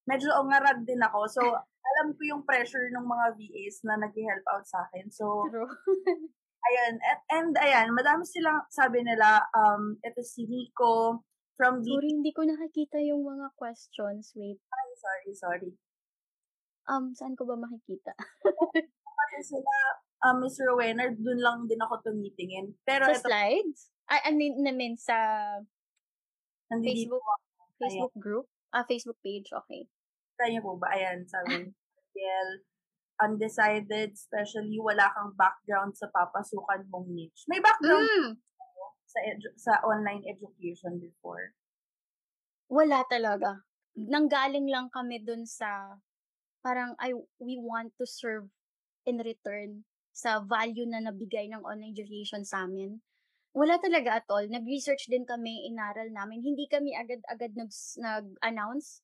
[0.04, 1.32] medyo ngarag din ako.
[1.32, 1.40] So,
[1.96, 5.08] alam ko yung pressure ng mga VAs na nag-help out sa akin.
[5.08, 5.72] So, True.
[6.60, 11.24] Ayan, and, and ayan, madami silang sabi nila, um, ito si Nico
[11.56, 11.92] from the...
[11.96, 14.36] Sorry, hindi ko nakikita yung mga questions.
[14.36, 14.60] Wait.
[14.68, 15.70] Ay, sorry, sorry.
[16.84, 18.12] Um, saan ko ba makikita?
[19.20, 19.74] Kasi sila,
[20.26, 22.76] um, Miss Rowena, dun lang din ako tumitingin.
[22.84, 23.80] Pero sa ito, slides?
[24.10, 25.16] Ay, I mean, namin sa
[26.68, 27.24] nandito Facebook,
[27.80, 28.46] Facebook group?
[28.70, 29.88] Ah, Facebook page, okay.
[30.36, 30.92] Kaya po ba?
[30.92, 31.72] Ayan, sabi
[32.16, 32.50] Gail,
[33.20, 37.44] undecided, especially wala kang background sa papasukan mong niche.
[37.46, 38.32] May background Mm.
[39.04, 41.52] sa edu- sa online education before.
[42.70, 43.66] Wala talaga.
[43.98, 45.98] Nanggaling lang kami dun sa
[46.62, 48.46] parang I we want to serve
[49.08, 49.82] in return
[50.14, 53.00] sa value na nabigay ng online education sa amin.
[53.50, 54.46] Wala talaga at all.
[54.46, 56.38] Nag-research din kami, inaral namin.
[56.38, 59.02] Hindi kami agad-agad nag, nag-announce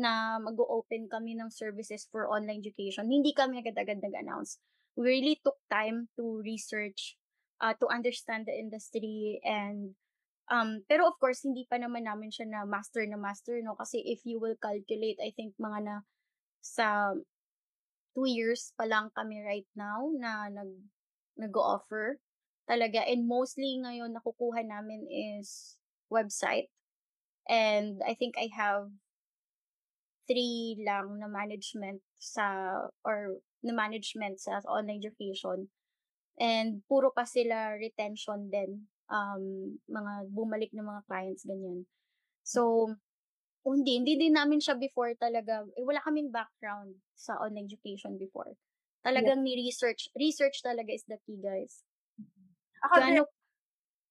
[0.00, 3.12] na mag-open kami ng services for online education.
[3.12, 4.56] Hindi kami agad-agad nag-announce.
[4.96, 7.20] We really took time to research,
[7.60, 9.94] uh, to understand the industry and
[10.50, 14.02] um pero of course hindi pa naman namin siya na master na master no kasi
[14.02, 15.96] if you will calculate I think mga na
[16.58, 17.14] sa
[18.12, 20.74] two years pa lang kami right now na nag
[21.38, 22.18] nag-offer
[22.66, 25.78] talaga and mostly ngayon nakukuha namin is
[26.10, 26.68] website
[27.46, 28.90] and I think I have
[30.30, 32.70] three lang na management sa
[33.02, 35.66] or na management sa online education.
[36.38, 38.86] And puro pa sila retention din.
[39.10, 41.90] Um, mga bumalik na mga clients, ganyan.
[42.46, 42.94] So,
[43.66, 45.66] oh, hindi, hindi din namin siya before talaga.
[45.74, 48.54] Eh, wala kaming background sa online education before.
[49.02, 49.46] Talagang yeah.
[49.50, 50.14] ni-research.
[50.14, 51.82] Research talaga is the key, guys.
[52.86, 53.26] Ako Gano, din,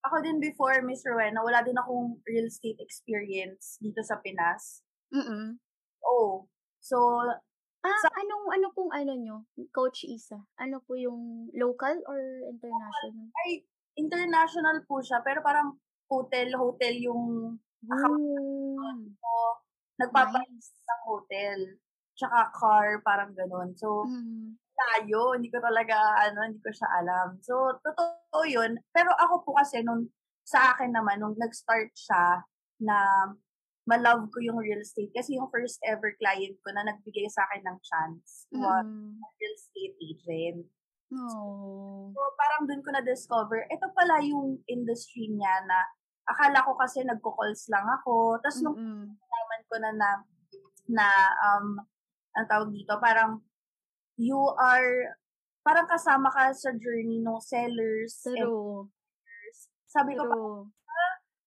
[0.04, 4.84] ako din before, Miss Rowena, wala din akong real estate experience dito sa Pinas.
[5.16, 5.58] Mm
[6.04, 6.48] Oh.
[6.80, 6.98] So,
[7.80, 10.36] Ah, sa, anong ano pong ano nyo, Coach Isa?
[10.60, 12.20] Ano po yung local or
[12.52, 13.32] international?
[13.48, 13.64] Ay,
[13.96, 15.80] international po siya, pero parang
[16.12, 17.56] hotel, hotel yung
[17.88, 19.16] account mm.
[19.16, 19.36] ko.
[19.96, 20.76] Nagpapalit nice.
[20.76, 21.60] ng hotel.
[22.20, 23.72] Tsaka car, parang ganun.
[23.80, 24.60] So, mm.
[24.60, 25.40] layo.
[25.40, 25.96] Hindi ko talaga,
[26.28, 27.40] ano, hindi ko siya alam.
[27.40, 28.76] So, totoo yun.
[28.92, 30.12] Pero ako po kasi, nung,
[30.44, 32.44] sa akin naman, nung nag-start siya,
[32.84, 33.28] na
[33.90, 37.66] ma-love ko yung real estate kasi yung first ever client ko na nagbigay sa akin
[37.66, 39.18] ng chance was mm.
[39.18, 40.62] real estate agent.
[41.10, 42.14] Oh.
[42.14, 45.90] So, parang dun ko na-discover, ito pala yung industry niya na
[46.30, 48.38] akala ko kasi nagko-calls lang ako.
[48.46, 50.10] Tapos nung nalaman ko na na,
[50.86, 51.08] na
[51.50, 51.82] um,
[52.38, 53.42] ang tawag dito, parang
[54.22, 55.18] you are,
[55.66, 58.22] parang kasama ka sa journey ng sellers.
[58.22, 58.86] True.
[58.86, 59.54] And
[59.90, 60.70] sabi ko, True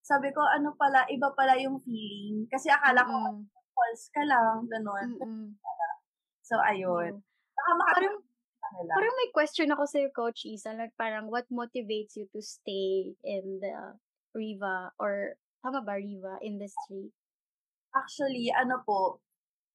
[0.03, 2.51] sabi ko, ano pala, iba pala yung feeling.
[2.51, 3.43] Kasi akala ko, mm.
[3.73, 5.09] calls ka lang, gano'n.
[6.43, 7.23] So, ayun.
[7.23, 7.81] Mm.
[7.95, 8.17] parang,
[8.99, 13.63] parang may question ako sa Coach Isa, like parang what motivates you to stay in
[13.63, 13.97] the
[14.35, 17.15] Riva or tama ba Riva industry?
[17.95, 19.23] Actually, ano po,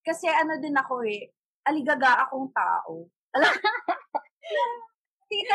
[0.04, 1.32] kasi ano din ako eh,
[1.64, 3.08] aligaga akong tao.
[3.32, 3.52] Alam
[5.28, 5.54] hindi ka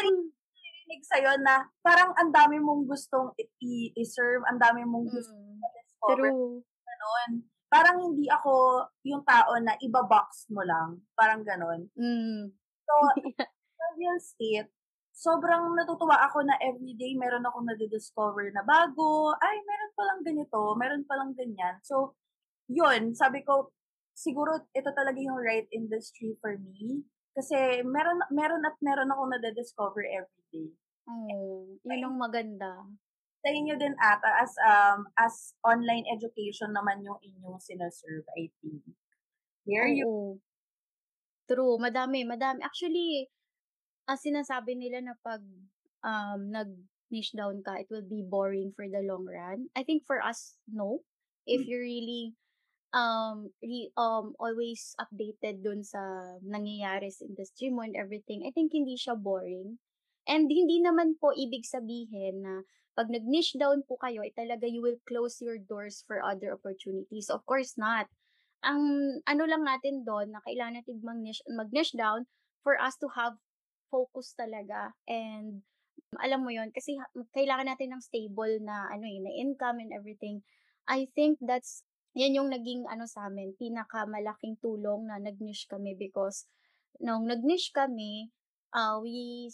[0.83, 5.63] narinig sa'yo na parang ang dami mong gustong i- i-serve, ang dami mong gustong Mm,
[5.79, 6.27] discover.
[6.27, 6.59] true.
[6.83, 7.31] Ganon.
[7.71, 11.01] Parang hindi ako yung tao na iba-box mo lang.
[11.15, 11.87] Parang ganon.
[11.95, 12.51] Mm.
[12.83, 12.93] So,
[13.97, 14.69] real state,
[15.13, 19.31] sobrang natutuwa ako na everyday meron akong nadidiscover na bago.
[19.39, 21.79] Ay, meron palang ganito, meron palang ganyan.
[21.81, 22.17] So,
[22.67, 23.71] yun, sabi ko,
[24.13, 27.05] siguro ito talaga yung right industry for me.
[27.33, 30.69] Kasi meron meron at meron akong nadidiscover everyday.
[31.09, 32.85] Oh, yun ang maganda.
[33.43, 38.87] Sa inyo din ata, as, um, as online education naman yung inyong sinaserve, I think.
[39.67, 40.39] There you Oo.
[41.43, 42.63] True, madami, madami.
[42.63, 43.27] Actually,
[44.07, 45.43] ang sinasabi nila na pag
[46.07, 49.67] um, nag-niche down ka, it will be boring for the long run.
[49.75, 51.03] I think for us, no.
[51.43, 52.31] If you're really
[52.93, 55.99] um, re, um, always updated dun sa
[56.45, 59.81] nangyayari sa industry mo and everything, I think hindi siya boring.
[60.23, 64.79] And hindi naman po ibig sabihin na pag nag-niche down po kayo, eh, talaga you
[64.79, 67.27] will close your doors for other opportunities.
[67.27, 68.07] Of course not
[68.63, 68.81] ang
[69.27, 72.23] ano lang natin doon na kailangan natin mag-niche, mag-niche down
[72.63, 73.35] for us to have
[73.91, 75.61] focus talaga and
[76.17, 76.97] alam mo yon kasi
[77.35, 80.41] kailangan natin ng stable na ano eh, na income and everything.
[80.87, 86.45] I think that's yan yung naging ano sa amin, pinakamalaking tulong na nag-niche kami because
[87.01, 88.29] nung nag-niche kami,
[88.73, 89.49] uh, we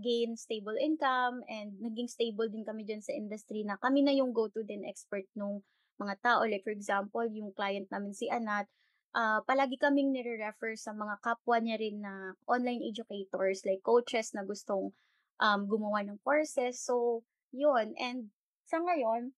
[0.00, 4.32] gain stable income and naging stable din kami dyan sa industry na kami na yung
[4.32, 5.60] go-to din expert nung
[6.00, 6.42] mga tao.
[6.46, 8.66] Like for example, yung client namin si Anat,
[9.14, 14.42] ah, palagi kaming nire-refer sa mga kapwa niya rin na online educators, like coaches na
[14.42, 14.90] gustong
[15.38, 16.82] um, gumawa ng courses.
[16.82, 17.22] So,
[17.54, 17.94] yun.
[17.98, 18.34] And
[18.66, 19.34] sa ngayon,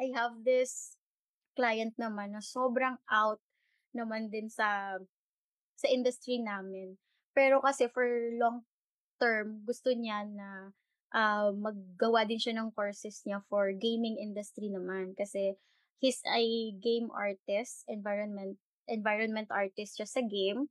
[0.00, 0.96] I have this
[1.52, 3.40] client naman na sobrang out
[3.92, 4.96] naman din sa
[5.76, 6.96] sa industry namin.
[7.32, 8.64] Pero kasi for long
[9.20, 10.72] term, gusto niya na
[11.12, 15.12] ah, maggawa din siya ng courses niya for gaming industry naman.
[15.16, 15.56] Kasi
[16.00, 16.42] he's a
[16.80, 18.58] game artist, environment
[18.90, 20.66] environment artist siya sa game.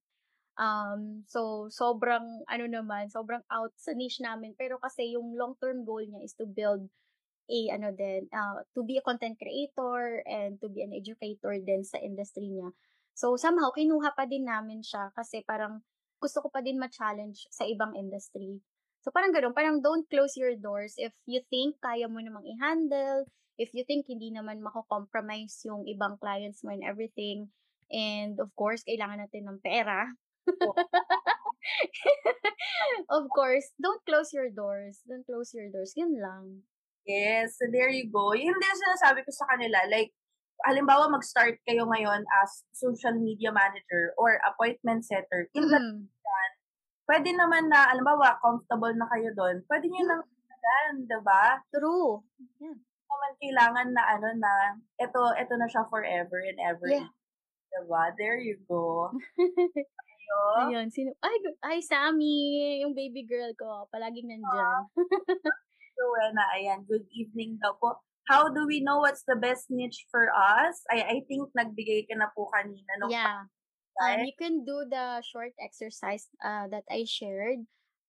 [0.59, 4.53] Um, so sobrang ano naman, sobrang out sa niche namin.
[4.59, 6.85] Pero kasi yung long-term goal niya is to build
[7.51, 11.83] a ano din, uh, to be a content creator and to be an educator din
[11.83, 12.71] sa industry niya.
[13.11, 15.83] So somehow kinuha pa din namin siya kasi parang
[16.23, 18.63] gusto ko pa din ma-challenge sa ibang industry.
[19.03, 23.25] So parang gano'n, parang don't close your doors if you think kaya mo namang i-handle,
[23.57, 27.49] if you think hindi naman mako-compromise yung ibang clients mo and everything.
[27.91, 30.07] And of course, kailangan natin ng pera.
[33.17, 35.03] of course, don't close your doors.
[35.03, 35.91] Don't close your doors.
[35.97, 36.63] Yun lang.
[37.05, 38.33] Yes, so there you go.
[38.37, 39.81] Yun din sinasabi ko sa kanila.
[39.89, 40.13] Like,
[40.65, 45.49] halimbawa mag-start kayo ngayon as social media manager or appointment setter.
[45.57, 46.05] In the Mm.
[47.09, 49.65] pwede naman na, halimbawa, comfortable na kayo doon.
[49.67, 51.59] Pwede nyo nang tagan, diba?
[51.73, 52.21] True.
[53.11, 54.53] naman kailangan na ano na,
[54.95, 56.87] ito, ito na siya forever and ever.
[56.87, 57.11] Yeah.
[57.75, 58.15] Diba?
[58.15, 59.11] There you go.
[60.63, 61.11] Ayun, sino?
[61.19, 64.87] Ay, ay, Sammy, yung baby girl ko, palaging nandyan.
[66.01, 68.01] Rowena, ayan, good evening daw po.
[68.25, 70.81] How do we know what's the best niche for us?
[70.89, 72.89] I I think nagbigay ka na po kanina.
[73.01, 73.13] No?
[73.13, 73.45] yeah.
[74.01, 77.61] Um, you can do the short exercise uh, that I shared.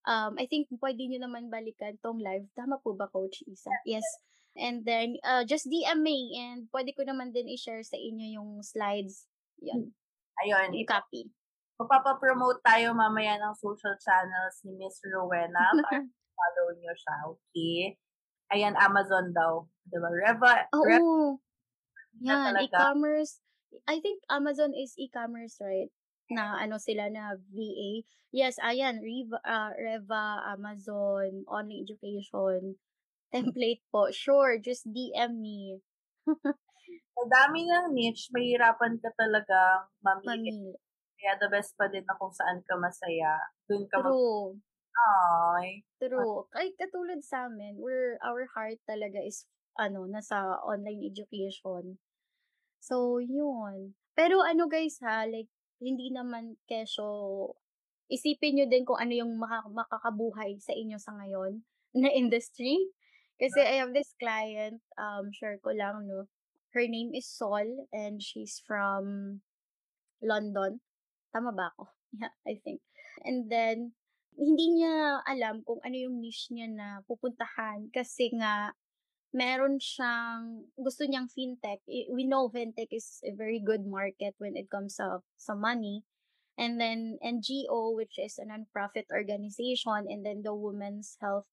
[0.09, 2.49] Um, I think pwede nyo naman balikan tong live.
[2.57, 3.71] Tama po ba, Coach Isa?
[3.85, 4.07] Yes.
[4.57, 8.51] And then, uh, just DM me and pwede ko naman din i-share sa inyo yung
[8.61, 9.27] slides.
[9.65, 9.91] Yan,
[10.45, 11.29] Ayun, yung copy.
[11.81, 15.73] Magpapapromote tayo mamaya ng social channels ni Miss Rowena
[16.35, 17.97] follow nyo siya, okay?
[18.53, 19.65] Ayan, Amazon daw.
[19.89, 20.09] Diba?
[20.13, 21.41] Reva, Reva Oo.
[22.21, 22.67] na Yan, talaga.
[22.69, 23.41] e-commerce.
[23.89, 25.89] I think Amazon is e-commerce, right?
[26.29, 28.05] Na ano sila na VA.
[28.33, 32.77] Yes, ayan, Reva, ah, Reva, Amazon, online education,
[33.33, 34.13] template po.
[34.13, 35.81] Sure, just DM me.
[37.13, 40.73] Sa dami ng niche, mahirapan ka talaga mamili.
[41.17, 43.37] Kaya the best pa din na kung saan ka masaya.
[43.69, 44.59] Doon ka mag- True.
[44.97, 45.85] Ay.
[46.03, 46.47] True.
[46.53, 49.47] Ay, katulad sa amin, we're, our heart talaga is,
[49.79, 51.97] ano, nasa online education.
[52.83, 53.95] So, yun.
[54.13, 55.49] Pero ano guys ha, like,
[55.81, 57.55] hindi naman kesyo,
[58.13, 61.63] isipin nyo din kung ano yung maka- makakabuhay sa inyo sa ngayon
[62.03, 62.77] na industry.
[63.41, 66.29] Kasi I have this client, um, share ko lang, no.
[66.77, 69.41] Her name is Sol and she's from
[70.23, 70.81] London.
[71.33, 71.89] Tama ba ako?
[72.13, 72.85] Yeah, I think.
[73.25, 73.97] And then,
[74.43, 78.75] hindi niya alam kung ano yung niche niya na pupuntahan kasi nga
[79.33, 81.81] meron siyang gusto niyang fintech.
[81.89, 86.05] We know fintech is a very good market when it comes sa sa money.
[86.61, 91.49] And then NGO, which is a non-profit organization, and then the Women's Health,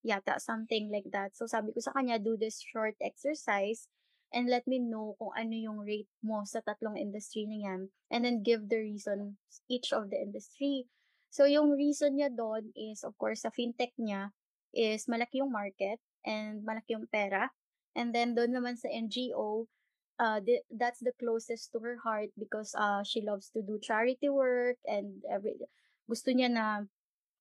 [0.00, 1.36] yata, something like that.
[1.36, 3.84] So sabi ko sa kanya, do this short exercise
[4.32, 7.80] and let me know kung ano yung rate mo sa tatlong industry na yan.
[8.08, 9.36] And then give the reason
[9.68, 10.88] each of the industry.
[11.34, 14.30] So yung reason niya doon is, of course, sa fintech niya
[14.70, 17.50] is malaki yung market and malaki yung pera.
[17.98, 19.66] And then doon naman sa NGO,
[20.22, 24.30] uh, the, that's the closest to her heart because uh, she loves to do charity
[24.30, 25.58] work and every
[26.06, 26.86] gusto niya na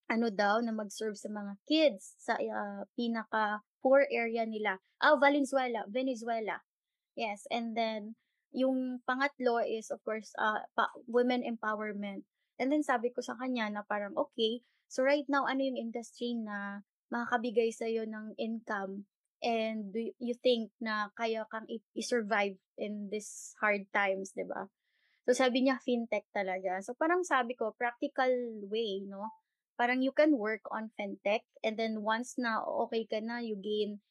[0.09, 4.81] ano daw na mag-serve sa mga kids sa uh, pinaka poor area nila.
[4.97, 6.65] Ah, Valenzuela, Venezuela.
[7.13, 8.17] Yes, and then
[8.53, 12.25] yung pangatlo is of course uh, pa- women empowerment.
[12.61, 16.37] And then sabi ko sa kanya na parang okay, so right now ano yung industry
[16.37, 19.05] na makakabigay sa iyo ng income
[19.43, 24.71] and do you think na kaya kang i-survive in this hard times, 'di ba?
[25.27, 26.79] So sabi niya fintech talaga.
[26.83, 28.31] So parang sabi ko practical
[28.67, 29.31] way, no?
[29.75, 34.03] Parang you can work on fintech and then once na okay ka na, you gain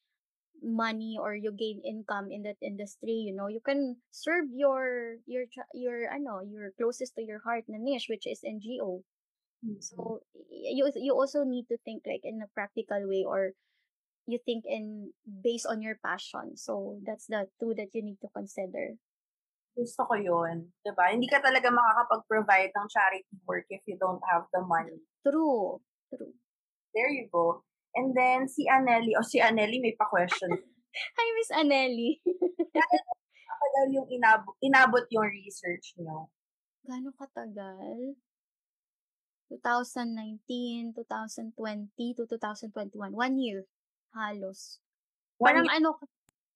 [0.63, 5.45] money or you gain income in that industry, you know, you can serve your your
[5.75, 9.03] your ano, your closest to your heart na niche which is NGO.
[9.63, 9.79] Mm-hmm.
[9.83, 13.51] So you you also need to think like in a practical way or
[14.27, 16.55] you think in based on your passion.
[16.55, 18.95] So that's the two that you need to consider.
[19.73, 20.69] Gusto ko yun.
[20.85, 21.09] Diba?
[21.09, 25.01] Hindi ka talaga makakapag-provide ng charity work if you don't have the money.
[25.25, 25.81] True.
[26.13, 26.33] True.
[26.93, 27.65] There you go.
[27.93, 30.49] And then si Anelli, o oh, si Anelli may pa-question.
[31.17, 32.21] Hi, Miss Anelli.
[33.63, 36.29] Katagal yung inabot, inabot yung research niyo?
[36.83, 38.19] Gano'ng katagal?
[39.47, 43.13] 2019, 2020 to 2021.
[43.13, 43.63] One year
[44.11, 44.83] halos.
[45.39, 45.95] Parang ano,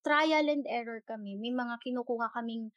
[0.01, 1.39] trial and error kami.
[1.39, 2.73] May mga kinukuha kaming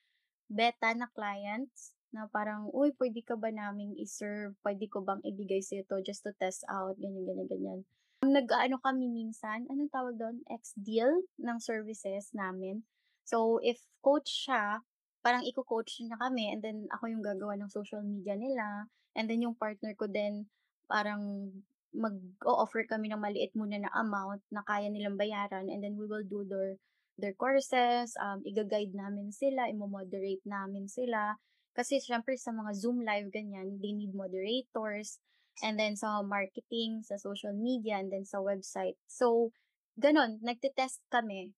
[0.51, 4.55] beta na clients na parang, uy, pwede ka ba naming i-serve?
[4.67, 6.99] Pwede ko bang ibigay sa ito just to test out?
[6.99, 7.81] Ganyan, ganyan, ganyan.
[8.21, 10.45] Nag-ano kami minsan, anong tawag doon?
[10.53, 12.85] Ex-deal ng services namin.
[13.25, 14.85] So, if coach siya,
[15.25, 18.89] parang i-coach niya kami and then ako yung gagawa ng social media nila.
[19.17, 20.45] And then yung partner ko din,
[20.85, 21.49] parang
[21.97, 26.23] mag-o-offer kami ng maliit muna na amount na kaya nilang bayaran and then we will
[26.23, 26.79] do their
[27.21, 31.37] their courses, um, iga-guide namin sila, imo-moderate namin sila.
[31.77, 35.21] Kasi syempre sa mga Zoom live ganyan, they need moderators.
[35.61, 38.97] And then sa marketing, sa social media, and then sa website.
[39.07, 39.53] So,
[40.01, 41.53] ganon, nagte-test kami.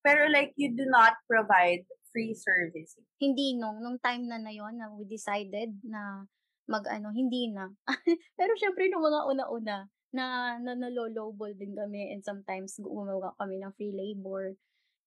[0.00, 2.96] Pero like, you do not provide free service?
[3.20, 6.24] Hindi nung, nung time na na yon na we decided na
[6.70, 7.68] mag-ano, hindi na.
[8.38, 9.76] Pero syempre nung mga una-una,
[10.10, 14.58] na, na nalolowball din kami and sometimes gumawa kami ng free labor.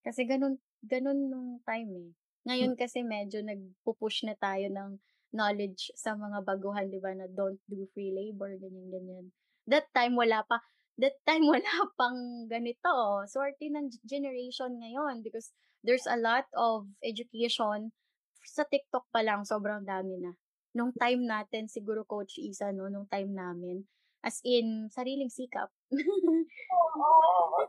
[0.03, 2.09] Kasi ganun, ganun nung time eh.
[2.43, 4.99] Ngayon kasi medyo nagpo-push na tayo ng
[5.33, 9.25] knowledge sa mga baguhan, di ba, na don't do free labor, ganyan, ganyan.
[9.65, 10.61] That time, wala pa,
[11.01, 13.25] that time, wala pang ganito.
[13.27, 17.91] Swerte ng generation ngayon because there's a lot of education
[18.43, 20.35] sa TikTok pa lang, sobrang dami na
[20.73, 23.85] nung time natin, siguro Coach Isa, no, nung time namin,
[24.25, 25.69] as in, sariling sikap.
[25.93, 26.97] Oo.
[26.97, 27.61] Oh,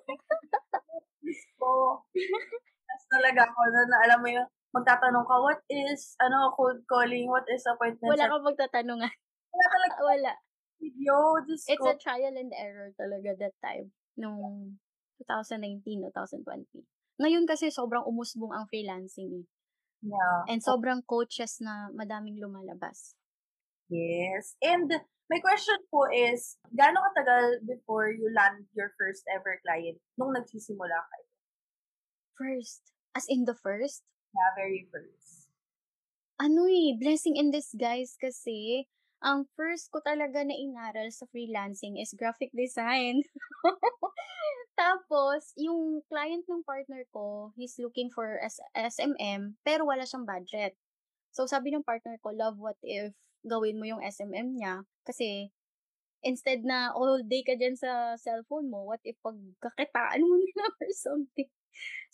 [2.85, 7.31] Tapos talaga ako na, na alam mo yung magtatanong ka, what is, ano, cold calling,
[7.31, 8.11] what is appointment?
[8.11, 9.97] Wala kang magtatanong Wala talaga.
[10.11, 10.33] Wala.
[10.83, 14.77] Yo, just It's a trial and error talaga that time, nung
[15.23, 16.67] 2019, 2020.
[17.23, 19.47] Ngayon kasi sobrang umusbong ang freelancing eh.
[20.05, 20.51] Yeah.
[20.51, 23.17] And sobrang coaches na madaming lumalabas.
[23.89, 24.59] Yes.
[24.61, 24.91] And
[25.31, 30.99] my question po is, gaano katagal before you land your first ever client nung nagsisimula
[30.99, 31.29] kayo?
[32.37, 32.83] First?
[33.15, 34.03] As in the first?
[34.57, 35.49] Very first.
[36.40, 38.87] Ano eh, blessing in disguise kasi
[39.25, 43.23] ang first ko talaga na inaral sa freelancing is graphic design.
[44.79, 50.74] Tapos, yung client ng partner ko, he's looking for S- SMM, pero wala siyang budget.
[51.35, 53.14] So, sabi ng partner ko, love, what if
[53.47, 54.82] gawin mo yung SMM niya?
[55.07, 55.51] Kasi,
[56.24, 60.91] instead na all day ka dyan sa cellphone mo, what if pagkakitaan mo nila or
[60.95, 61.51] something?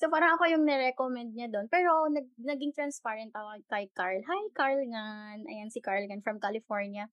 [0.00, 1.68] So, parang ako yung nirecommend niya doon.
[1.68, 4.20] Pero, nag, naging transparent ako kay Carl.
[4.24, 5.36] Hi, Carl nga.
[5.36, 7.08] Ayan, si Carl nga from California.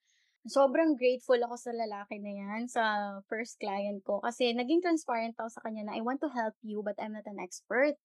[0.47, 2.83] Sobrang grateful ako sa lalaki na yan, sa
[3.27, 4.23] first client ko.
[4.23, 7.27] Kasi, naging transparent ako sa kanya na, I want to help you, but I'm not
[7.27, 7.99] an expert.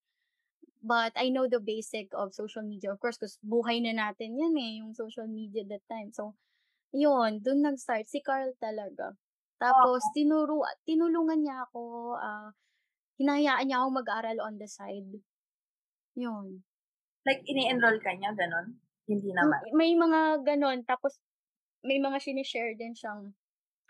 [0.83, 2.91] But I know the basic of social media.
[2.91, 6.11] Of course, kasi buhay na natin yan eh, yung social media that time.
[6.11, 6.35] So,
[6.91, 8.11] yun, dun nag-start.
[8.11, 9.15] Si Carl talaga.
[9.63, 12.51] Tapos, tinuro, tinulungan niya ako, uh,
[13.21, 15.09] hinahayaan niya akong mag-aral on the side.
[16.17, 16.65] Yun.
[17.23, 18.83] Like, ini-enroll ka niya, ganon?
[19.07, 19.61] Hindi naman.
[19.75, 20.83] May mga ganon.
[20.85, 21.19] Tapos,
[21.83, 23.35] may mga sinishare din siyang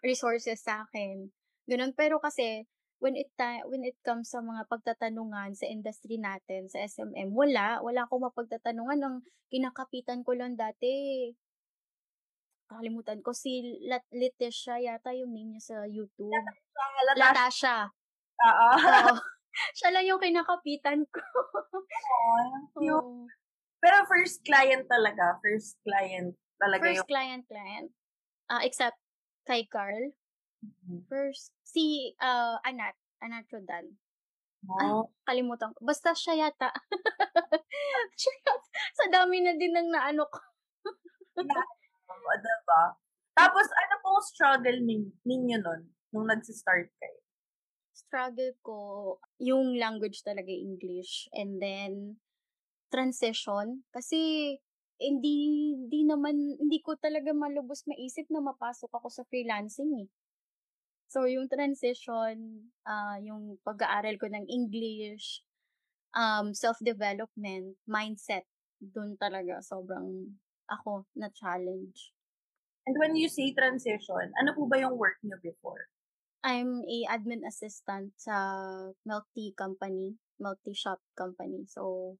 [0.04, 1.30] resources sa akin.
[1.68, 1.92] Ganon.
[1.96, 2.66] Pero kasi,
[3.02, 7.82] when it ta- when it comes sa mga pagtatanungan sa industry natin, sa SMM, wala.
[7.82, 9.00] Wala akong mapagtatanungan.
[9.02, 9.16] Ang
[9.50, 11.28] kinakapitan ko lang dati,
[12.70, 16.32] kakalimutan ko, si Lat Leticia yata yung name niya sa YouTube.
[16.32, 17.18] Latasha.
[17.18, 17.76] Latasha.
[18.42, 18.68] Oo.
[18.76, 19.14] Oo.
[19.76, 21.20] Siya lang yung kinakapitan ko.
[22.80, 23.28] Oo.
[23.82, 25.36] Pero first client talaga.
[25.42, 27.10] First client talaga First yung...
[27.10, 27.88] client, client.
[28.48, 28.96] Ah, except
[29.44, 30.14] kay Carl.
[30.62, 31.04] Mhm.
[31.10, 32.94] First, si uh, Anat.
[33.18, 33.98] Anat Rodan.
[34.78, 35.10] Ay, Oh.
[35.26, 35.82] kalimutan ko.
[35.82, 36.70] Basta siya yata.
[38.20, 38.52] siya yata.
[38.94, 40.38] Sa dami na din ng naano ko.
[42.12, 42.82] O, diba?
[43.34, 47.18] Tapos, ano pong struggle nin- ninyo nun nung nagsistart kayo?
[48.12, 48.78] Struggle ko,
[49.40, 51.32] yung language talaga English.
[51.32, 52.20] And then,
[52.92, 53.88] transition.
[53.88, 54.52] Kasi,
[55.00, 55.34] hindi,
[55.80, 60.08] hindi naman, hindi ko talaga malubos maisip na mapasok ako sa freelancing eh.
[61.08, 65.40] So, yung transition, ah yung pag-aaral ko ng English,
[66.12, 68.44] um, self-development, mindset,
[68.76, 70.36] dun talaga sobrang
[70.68, 72.12] ako na-challenge.
[72.84, 75.88] And when you say transition, ano po ba yung work nyo before?
[76.42, 78.34] I'm a admin assistant sa
[79.06, 81.66] milk tea company, milk tea shop company.
[81.70, 82.16] So,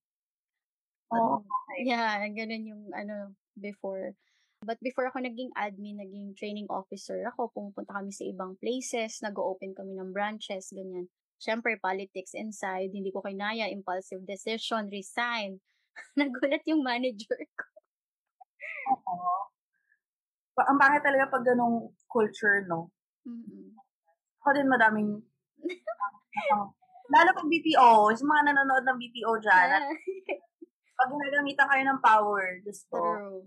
[1.13, 1.45] Oh, ano,
[1.85, 4.17] yeah, ganun yung ano before.
[4.63, 9.75] But before ako naging admin, naging training officer ako, pumupunta kami sa ibang places, nag-open
[9.75, 11.11] kami ng branches, ganyan.
[11.43, 15.59] Siyempre, politics inside, hindi ko kinaya, impulsive decision, resign.
[16.19, 17.67] Nagulat yung manager ko.
[18.95, 19.51] Oo.
[20.63, 22.95] Ang pangit talaga pag ganong culture, no?
[23.27, 23.82] Mm-mm.
[24.43, 25.23] Ako din madaming...
[27.15, 29.85] Lalo pag BPO, sa mga nanonood ng BPO dyan, at
[30.99, 32.99] pag ginagamitan kayo ng power, Diyos ko.
[32.99, 33.43] True.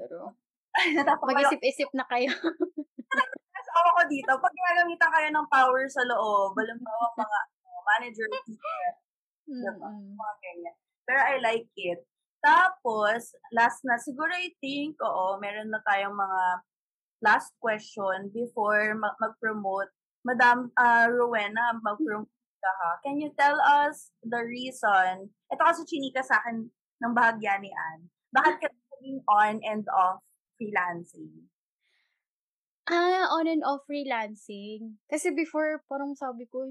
[0.00, 0.28] True.
[1.28, 2.32] Mag-isip-isip na kayo.
[3.72, 8.84] Ako ko dito, pag ginagamitan kayo ng power sa loob, balimbawa mga ano, manager, teacher,
[9.48, 10.16] Mm-mm.
[10.16, 10.76] mga ganyan.
[11.04, 12.00] Pero I like it.
[12.40, 16.42] Tapos, last na, siguro I think, oo, meron na tayong mga
[17.22, 19.90] last question before ma- mag-promote.
[20.22, 22.30] Madam uh, Rowena, mag-promote
[22.62, 22.90] ka ha.
[23.02, 25.34] Can you tell us the reason?
[25.50, 26.70] Ito kasi chinika sa akin
[27.02, 28.06] ng bahagya ni Anne.
[28.30, 30.22] Bakit ka naging on and off
[30.54, 31.50] freelancing?
[32.86, 35.02] Ah, on and off freelancing.
[35.10, 36.70] Kasi before, parang sabi ko,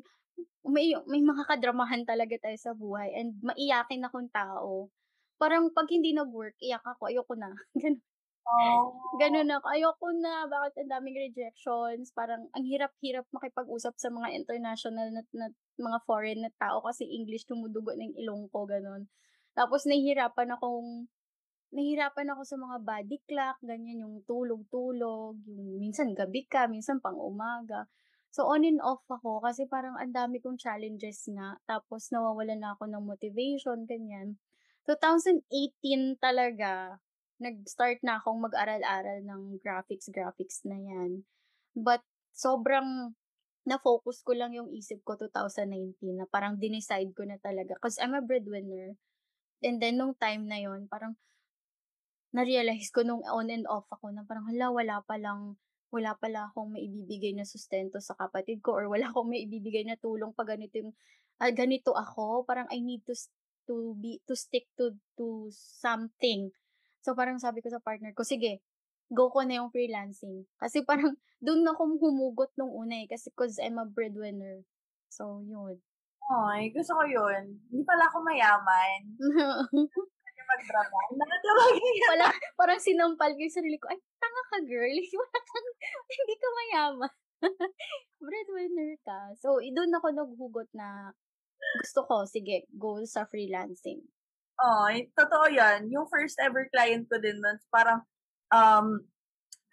[0.64, 4.88] may, may mga kadramahan talaga tayo sa buhay and maiyakin akong tao.
[5.36, 7.52] Parang pag hindi nag-work, iyak ako, ayoko na.
[7.82, 8.00] Ganun,
[8.48, 8.98] Oh.
[9.22, 12.12] ganun ako, ayoko na, bakit ang daming rejections?
[12.12, 17.46] Parang ang hirap-hirap makipag-usap sa mga international na, na mga foreign na tao kasi English
[17.48, 19.08] tumudugo ng ilong ko, ganun.
[19.54, 21.06] Tapos nahihirapan akong
[21.72, 27.16] nahihirapan ako sa mga body clock, ganyan, yung tulog-tulog, yung minsan gabi ka, minsan pang
[27.16, 27.88] umaga.
[28.32, 31.60] So, on and off ako kasi parang ang dami kong challenges nga.
[31.68, 34.40] Tapos, nawawalan na ako ng motivation, ganyan.
[34.88, 37.00] 2018 talaga,
[37.42, 41.26] nag-start na akong mag-aral-aral ng graphics, graphics na yan.
[41.74, 42.06] But,
[42.38, 43.18] sobrang
[43.66, 47.74] na-focus ko lang yung isip ko 2019 na parang dinicide ko na talaga.
[47.78, 48.94] Because I'm a breadwinner.
[49.66, 51.18] And then, nung time na yon parang
[52.32, 55.58] na-realize ko nung on and off ako na parang, hala, wala pa lang,
[55.92, 60.32] wala pala akong maibibigay na sustento sa kapatid ko or wala akong maibibigay na tulong
[60.32, 60.94] pag ganito yung,
[61.44, 62.48] ah, ganito ako.
[62.48, 63.14] Parang I need to,
[63.68, 66.50] to be, to stick to, to something.
[67.02, 68.62] So, parang sabi ko sa partner ko, sige,
[69.12, 70.48] go ko na yung freelancing.
[70.62, 73.08] Kasi parang, doon ako humugot nung una eh.
[73.10, 74.62] Kasi cause I'm a breadwinner.
[75.12, 75.82] So, yun.
[76.32, 77.60] Ay, gusto ko yun.
[77.68, 79.00] Hindi pala ako mayaman.
[80.52, 81.00] Mag-drama.
[81.16, 82.10] Nakatawa ganyan.
[82.12, 82.28] Wala,
[82.60, 85.70] parang sinampal ko yung sarili ko, ay, tanga ka girl, wala kang,
[86.12, 87.14] hindi ka mayaman.
[88.20, 89.20] Breadwinner ka.
[89.40, 91.16] So, doon ako naghugot na
[91.80, 94.04] gusto ko, sige, go sa freelancing.
[94.62, 95.90] Ay, totoo yan.
[95.90, 98.06] Yung first ever client ko din nun, parang,
[98.54, 99.02] um,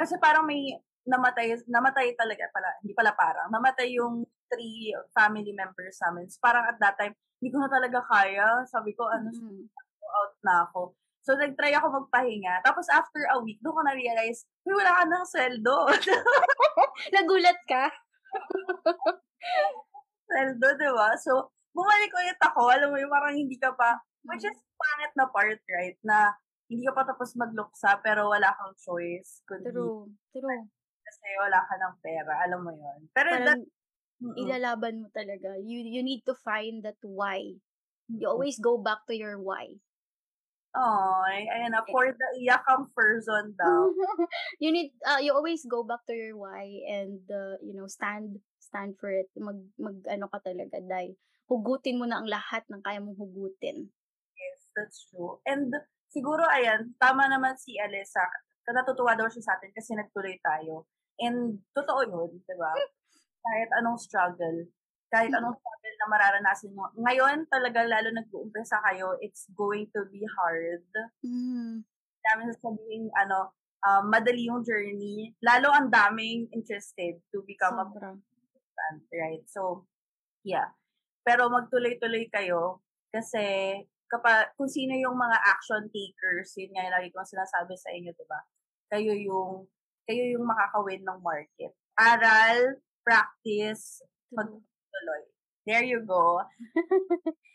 [0.01, 0.73] kasi parang may
[1.05, 6.25] namatay, namatay talaga pala, hindi pala parang, namatay yung three family members namin.
[6.33, 8.65] So, parang at that time, hindi ko na talaga kaya.
[8.65, 9.69] Sabi ko, ano, Mm.
[10.09, 10.97] out na ako.
[11.21, 12.65] So, nag-try ako magpahinga.
[12.65, 15.77] Tapos, after a week, doon ko na-realize, uy, wala ka ng sweldo.
[17.15, 17.93] Nagulat ka?
[20.29, 21.13] sweldo, di ba?
[21.21, 22.73] So, bumalik ulit ako.
[22.73, 25.99] Alam mo yung parang hindi ka pa, which is pangit na part, right?
[26.05, 26.37] Na
[26.69, 29.41] hindi ka pa tapos magluksa, pero wala kang choice.
[29.49, 30.09] Kundi True.
[30.33, 30.65] True.
[31.09, 32.35] kasi wala ka ng pera.
[32.45, 33.01] Alam mo yun.
[33.17, 33.65] Pero that, Parang
[34.21, 34.37] mm-mm.
[34.37, 35.57] ilalaban mo talaga.
[35.57, 37.57] You you need to find that why.
[38.09, 39.81] You always go back to your why.
[40.77, 41.85] Ay, ayan na.
[41.89, 43.89] For the iyakang person daw.
[44.63, 48.37] you need uh, you always go back to your why and uh, you know stand
[48.61, 51.17] stand for it mag mag ano ka talaga dai
[51.49, 53.89] hugutin mo na ang lahat ng kaya mong hugutin
[54.79, 55.43] that's true.
[55.43, 55.75] And
[56.07, 58.23] siguro, ayan, tama naman si Alessa.
[58.69, 60.87] Natutuwa daw siya sa atin kasi nagtuloy tayo.
[61.19, 62.71] And totoo yun, di ba?
[63.43, 64.71] Kahit anong struggle,
[65.11, 66.93] kahit anong struggle na mararanasan mo.
[66.95, 70.85] Ngayon, talaga, lalo nag-uumpisa kayo, it's going to be hard.
[71.25, 71.83] mm.
[72.23, 75.33] Dami sasabihin, ano, um, madali yung journey.
[75.41, 79.43] Lalo ang daming interested to become a sobra consultant, right?
[79.49, 79.89] So,
[80.45, 80.71] yeah.
[81.25, 83.75] Pero magtuloy-tuloy kayo kasi
[84.09, 88.11] kapag kung sino yung mga action takers, yun nga yung lagi kong sinasabi sa inyo,
[88.13, 88.41] 'di ba?
[88.89, 89.69] Kayo yung
[90.09, 91.73] kayo yung makakawin ng market.
[92.01, 94.01] Aral, practice,
[94.33, 95.23] magtuloy.
[95.69, 96.41] There you go.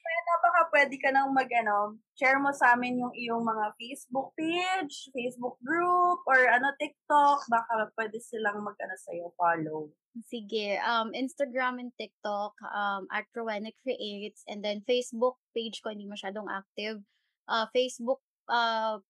[0.04, 4.38] Kaya baka pwede ka nang mag, ano, share mo sa amin yung iyong mga Facebook
[4.38, 7.42] page, Facebook group, or ano, TikTok.
[7.50, 9.90] Baka pwede silang mag, ano, sa'yo, follow.
[10.30, 16.06] Sige, um, Instagram and TikTok, um, at Rowena Creates, and then Facebook page ko, hindi
[16.06, 17.02] masyadong active.
[17.50, 19.02] Uh, Facebook, uh,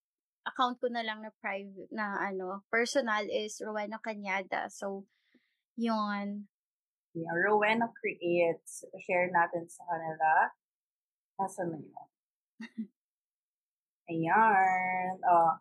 [0.47, 4.71] account ko na lang na private, na ano, personal is Rowena Cañada.
[4.71, 5.03] So,
[7.13, 7.25] yun.
[7.25, 8.85] Yeah, Rowena Creates.
[9.05, 10.29] Share natin sa kanila.
[11.37, 12.07] Nasaan na yun?
[14.11, 15.15] Ayan.
[15.23, 15.53] Oh.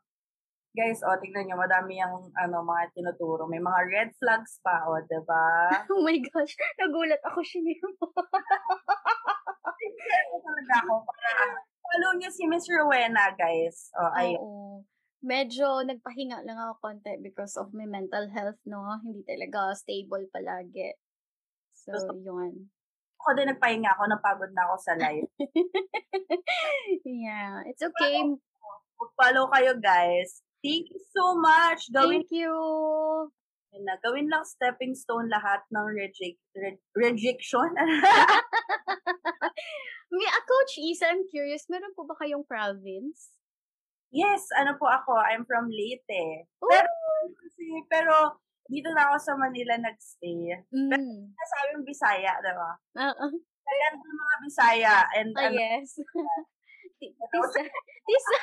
[0.73, 3.45] Guys, oh, tignan nyo, madami yung ano, mga tinuturo.
[3.45, 5.69] May mga red flags pa, oh, diba?
[5.93, 8.09] Oh my gosh, nagulat ako, Shinir mo.
[10.41, 11.05] Talaga ako.
[11.85, 13.93] Follow nyo si Miss Rowena, guys.
[14.01, 14.41] Oh, ayun.
[14.41, 14.89] Oo.
[15.23, 18.81] Medyo nagpahinga lang ako konti because of my mental health, no?
[19.05, 20.97] Hindi talaga stable palagi.
[21.83, 22.71] So, Gusto- yun.
[23.23, 25.31] Ako din nagpahinga ako, napagod na ako sa live.
[27.07, 28.23] yeah, it's okay.
[29.19, 30.43] Follow kayo, guys.
[30.63, 31.91] Thank you so much.
[31.91, 32.55] Gawin, Thank you.
[33.83, 37.67] na, gawin lang stepping stone lahat ng reject, re- rejection.
[40.13, 43.33] May a Coach Isa, I'm curious, meron po ba kayong province?
[44.13, 46.45] yes, ano po ako, I'm from Leyte.
[46.61, 46.85] Oh, Pero,
[47.33, 48.37] kasi, pero,
[48.73, 50.57] dito na ako sa Manila nagstay.
[50.73, 51.21] mm.
[51.29, 52.73] Sabi yung Bisaya, di ba?
[53.05, 53.27] Oo.
[53.63, 56.01] Kaya mga Bisaya and Ah, ano, yes.
[56.97, 57.61] Ti- Tisa.
[58.09, 58.39] Tisa.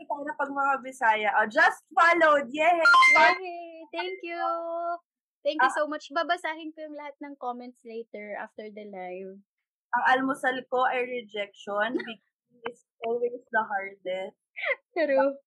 [0.00, 1.28] tayo na pag mga Bisaya.
[1.38, 2.48] Oh, just followed.
[2.50, 2.80] Yay!
[3.14, 3.84] Yay!
[3.92, 4.42] Thank you.
[5.40, 6.08] Thank you so much.
[6.10, 9.38] Babasahin ko yung lahat ng comments later after the live.
[9.90, 12.26] Ang almusal ko ay rejection because
[12.66, 14.36] it's always the hardest.
[14.92, 15.40] Pero,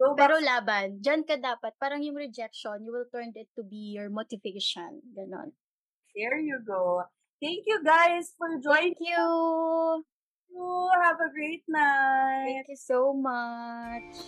[0.00, 1.04] Go back pero laban.
[1.04, 1.76] Diyan ka dapat.
[1.76, 5.04] Parang yung rejection, you will turn it to be your motivation.
[5.12, 5.52] Ganon.
[6.16, 7.04] There you go.
[7.36, 8.96] Thank you guys for joining.
[8.96, 9.28] Thank you.
[11.04, 12.64] Have a great night.
[12.64, 14.24] Thank you so much.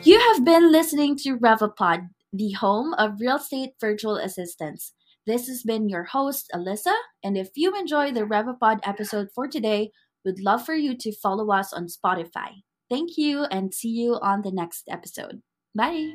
[0.00, 4.96] You have been listening to RevaPod, the home of real estate virtual assistants.
[5.28, 9.92] This has been your host, Alyssa, and if you enjoyed the RevaPod episode for today,
[10.24, 12.62] we'd love for you to follow us on Spotify.
[12.90, 15.42] Thank you and see you on the next episode.
[15.74, 16.14] Bye!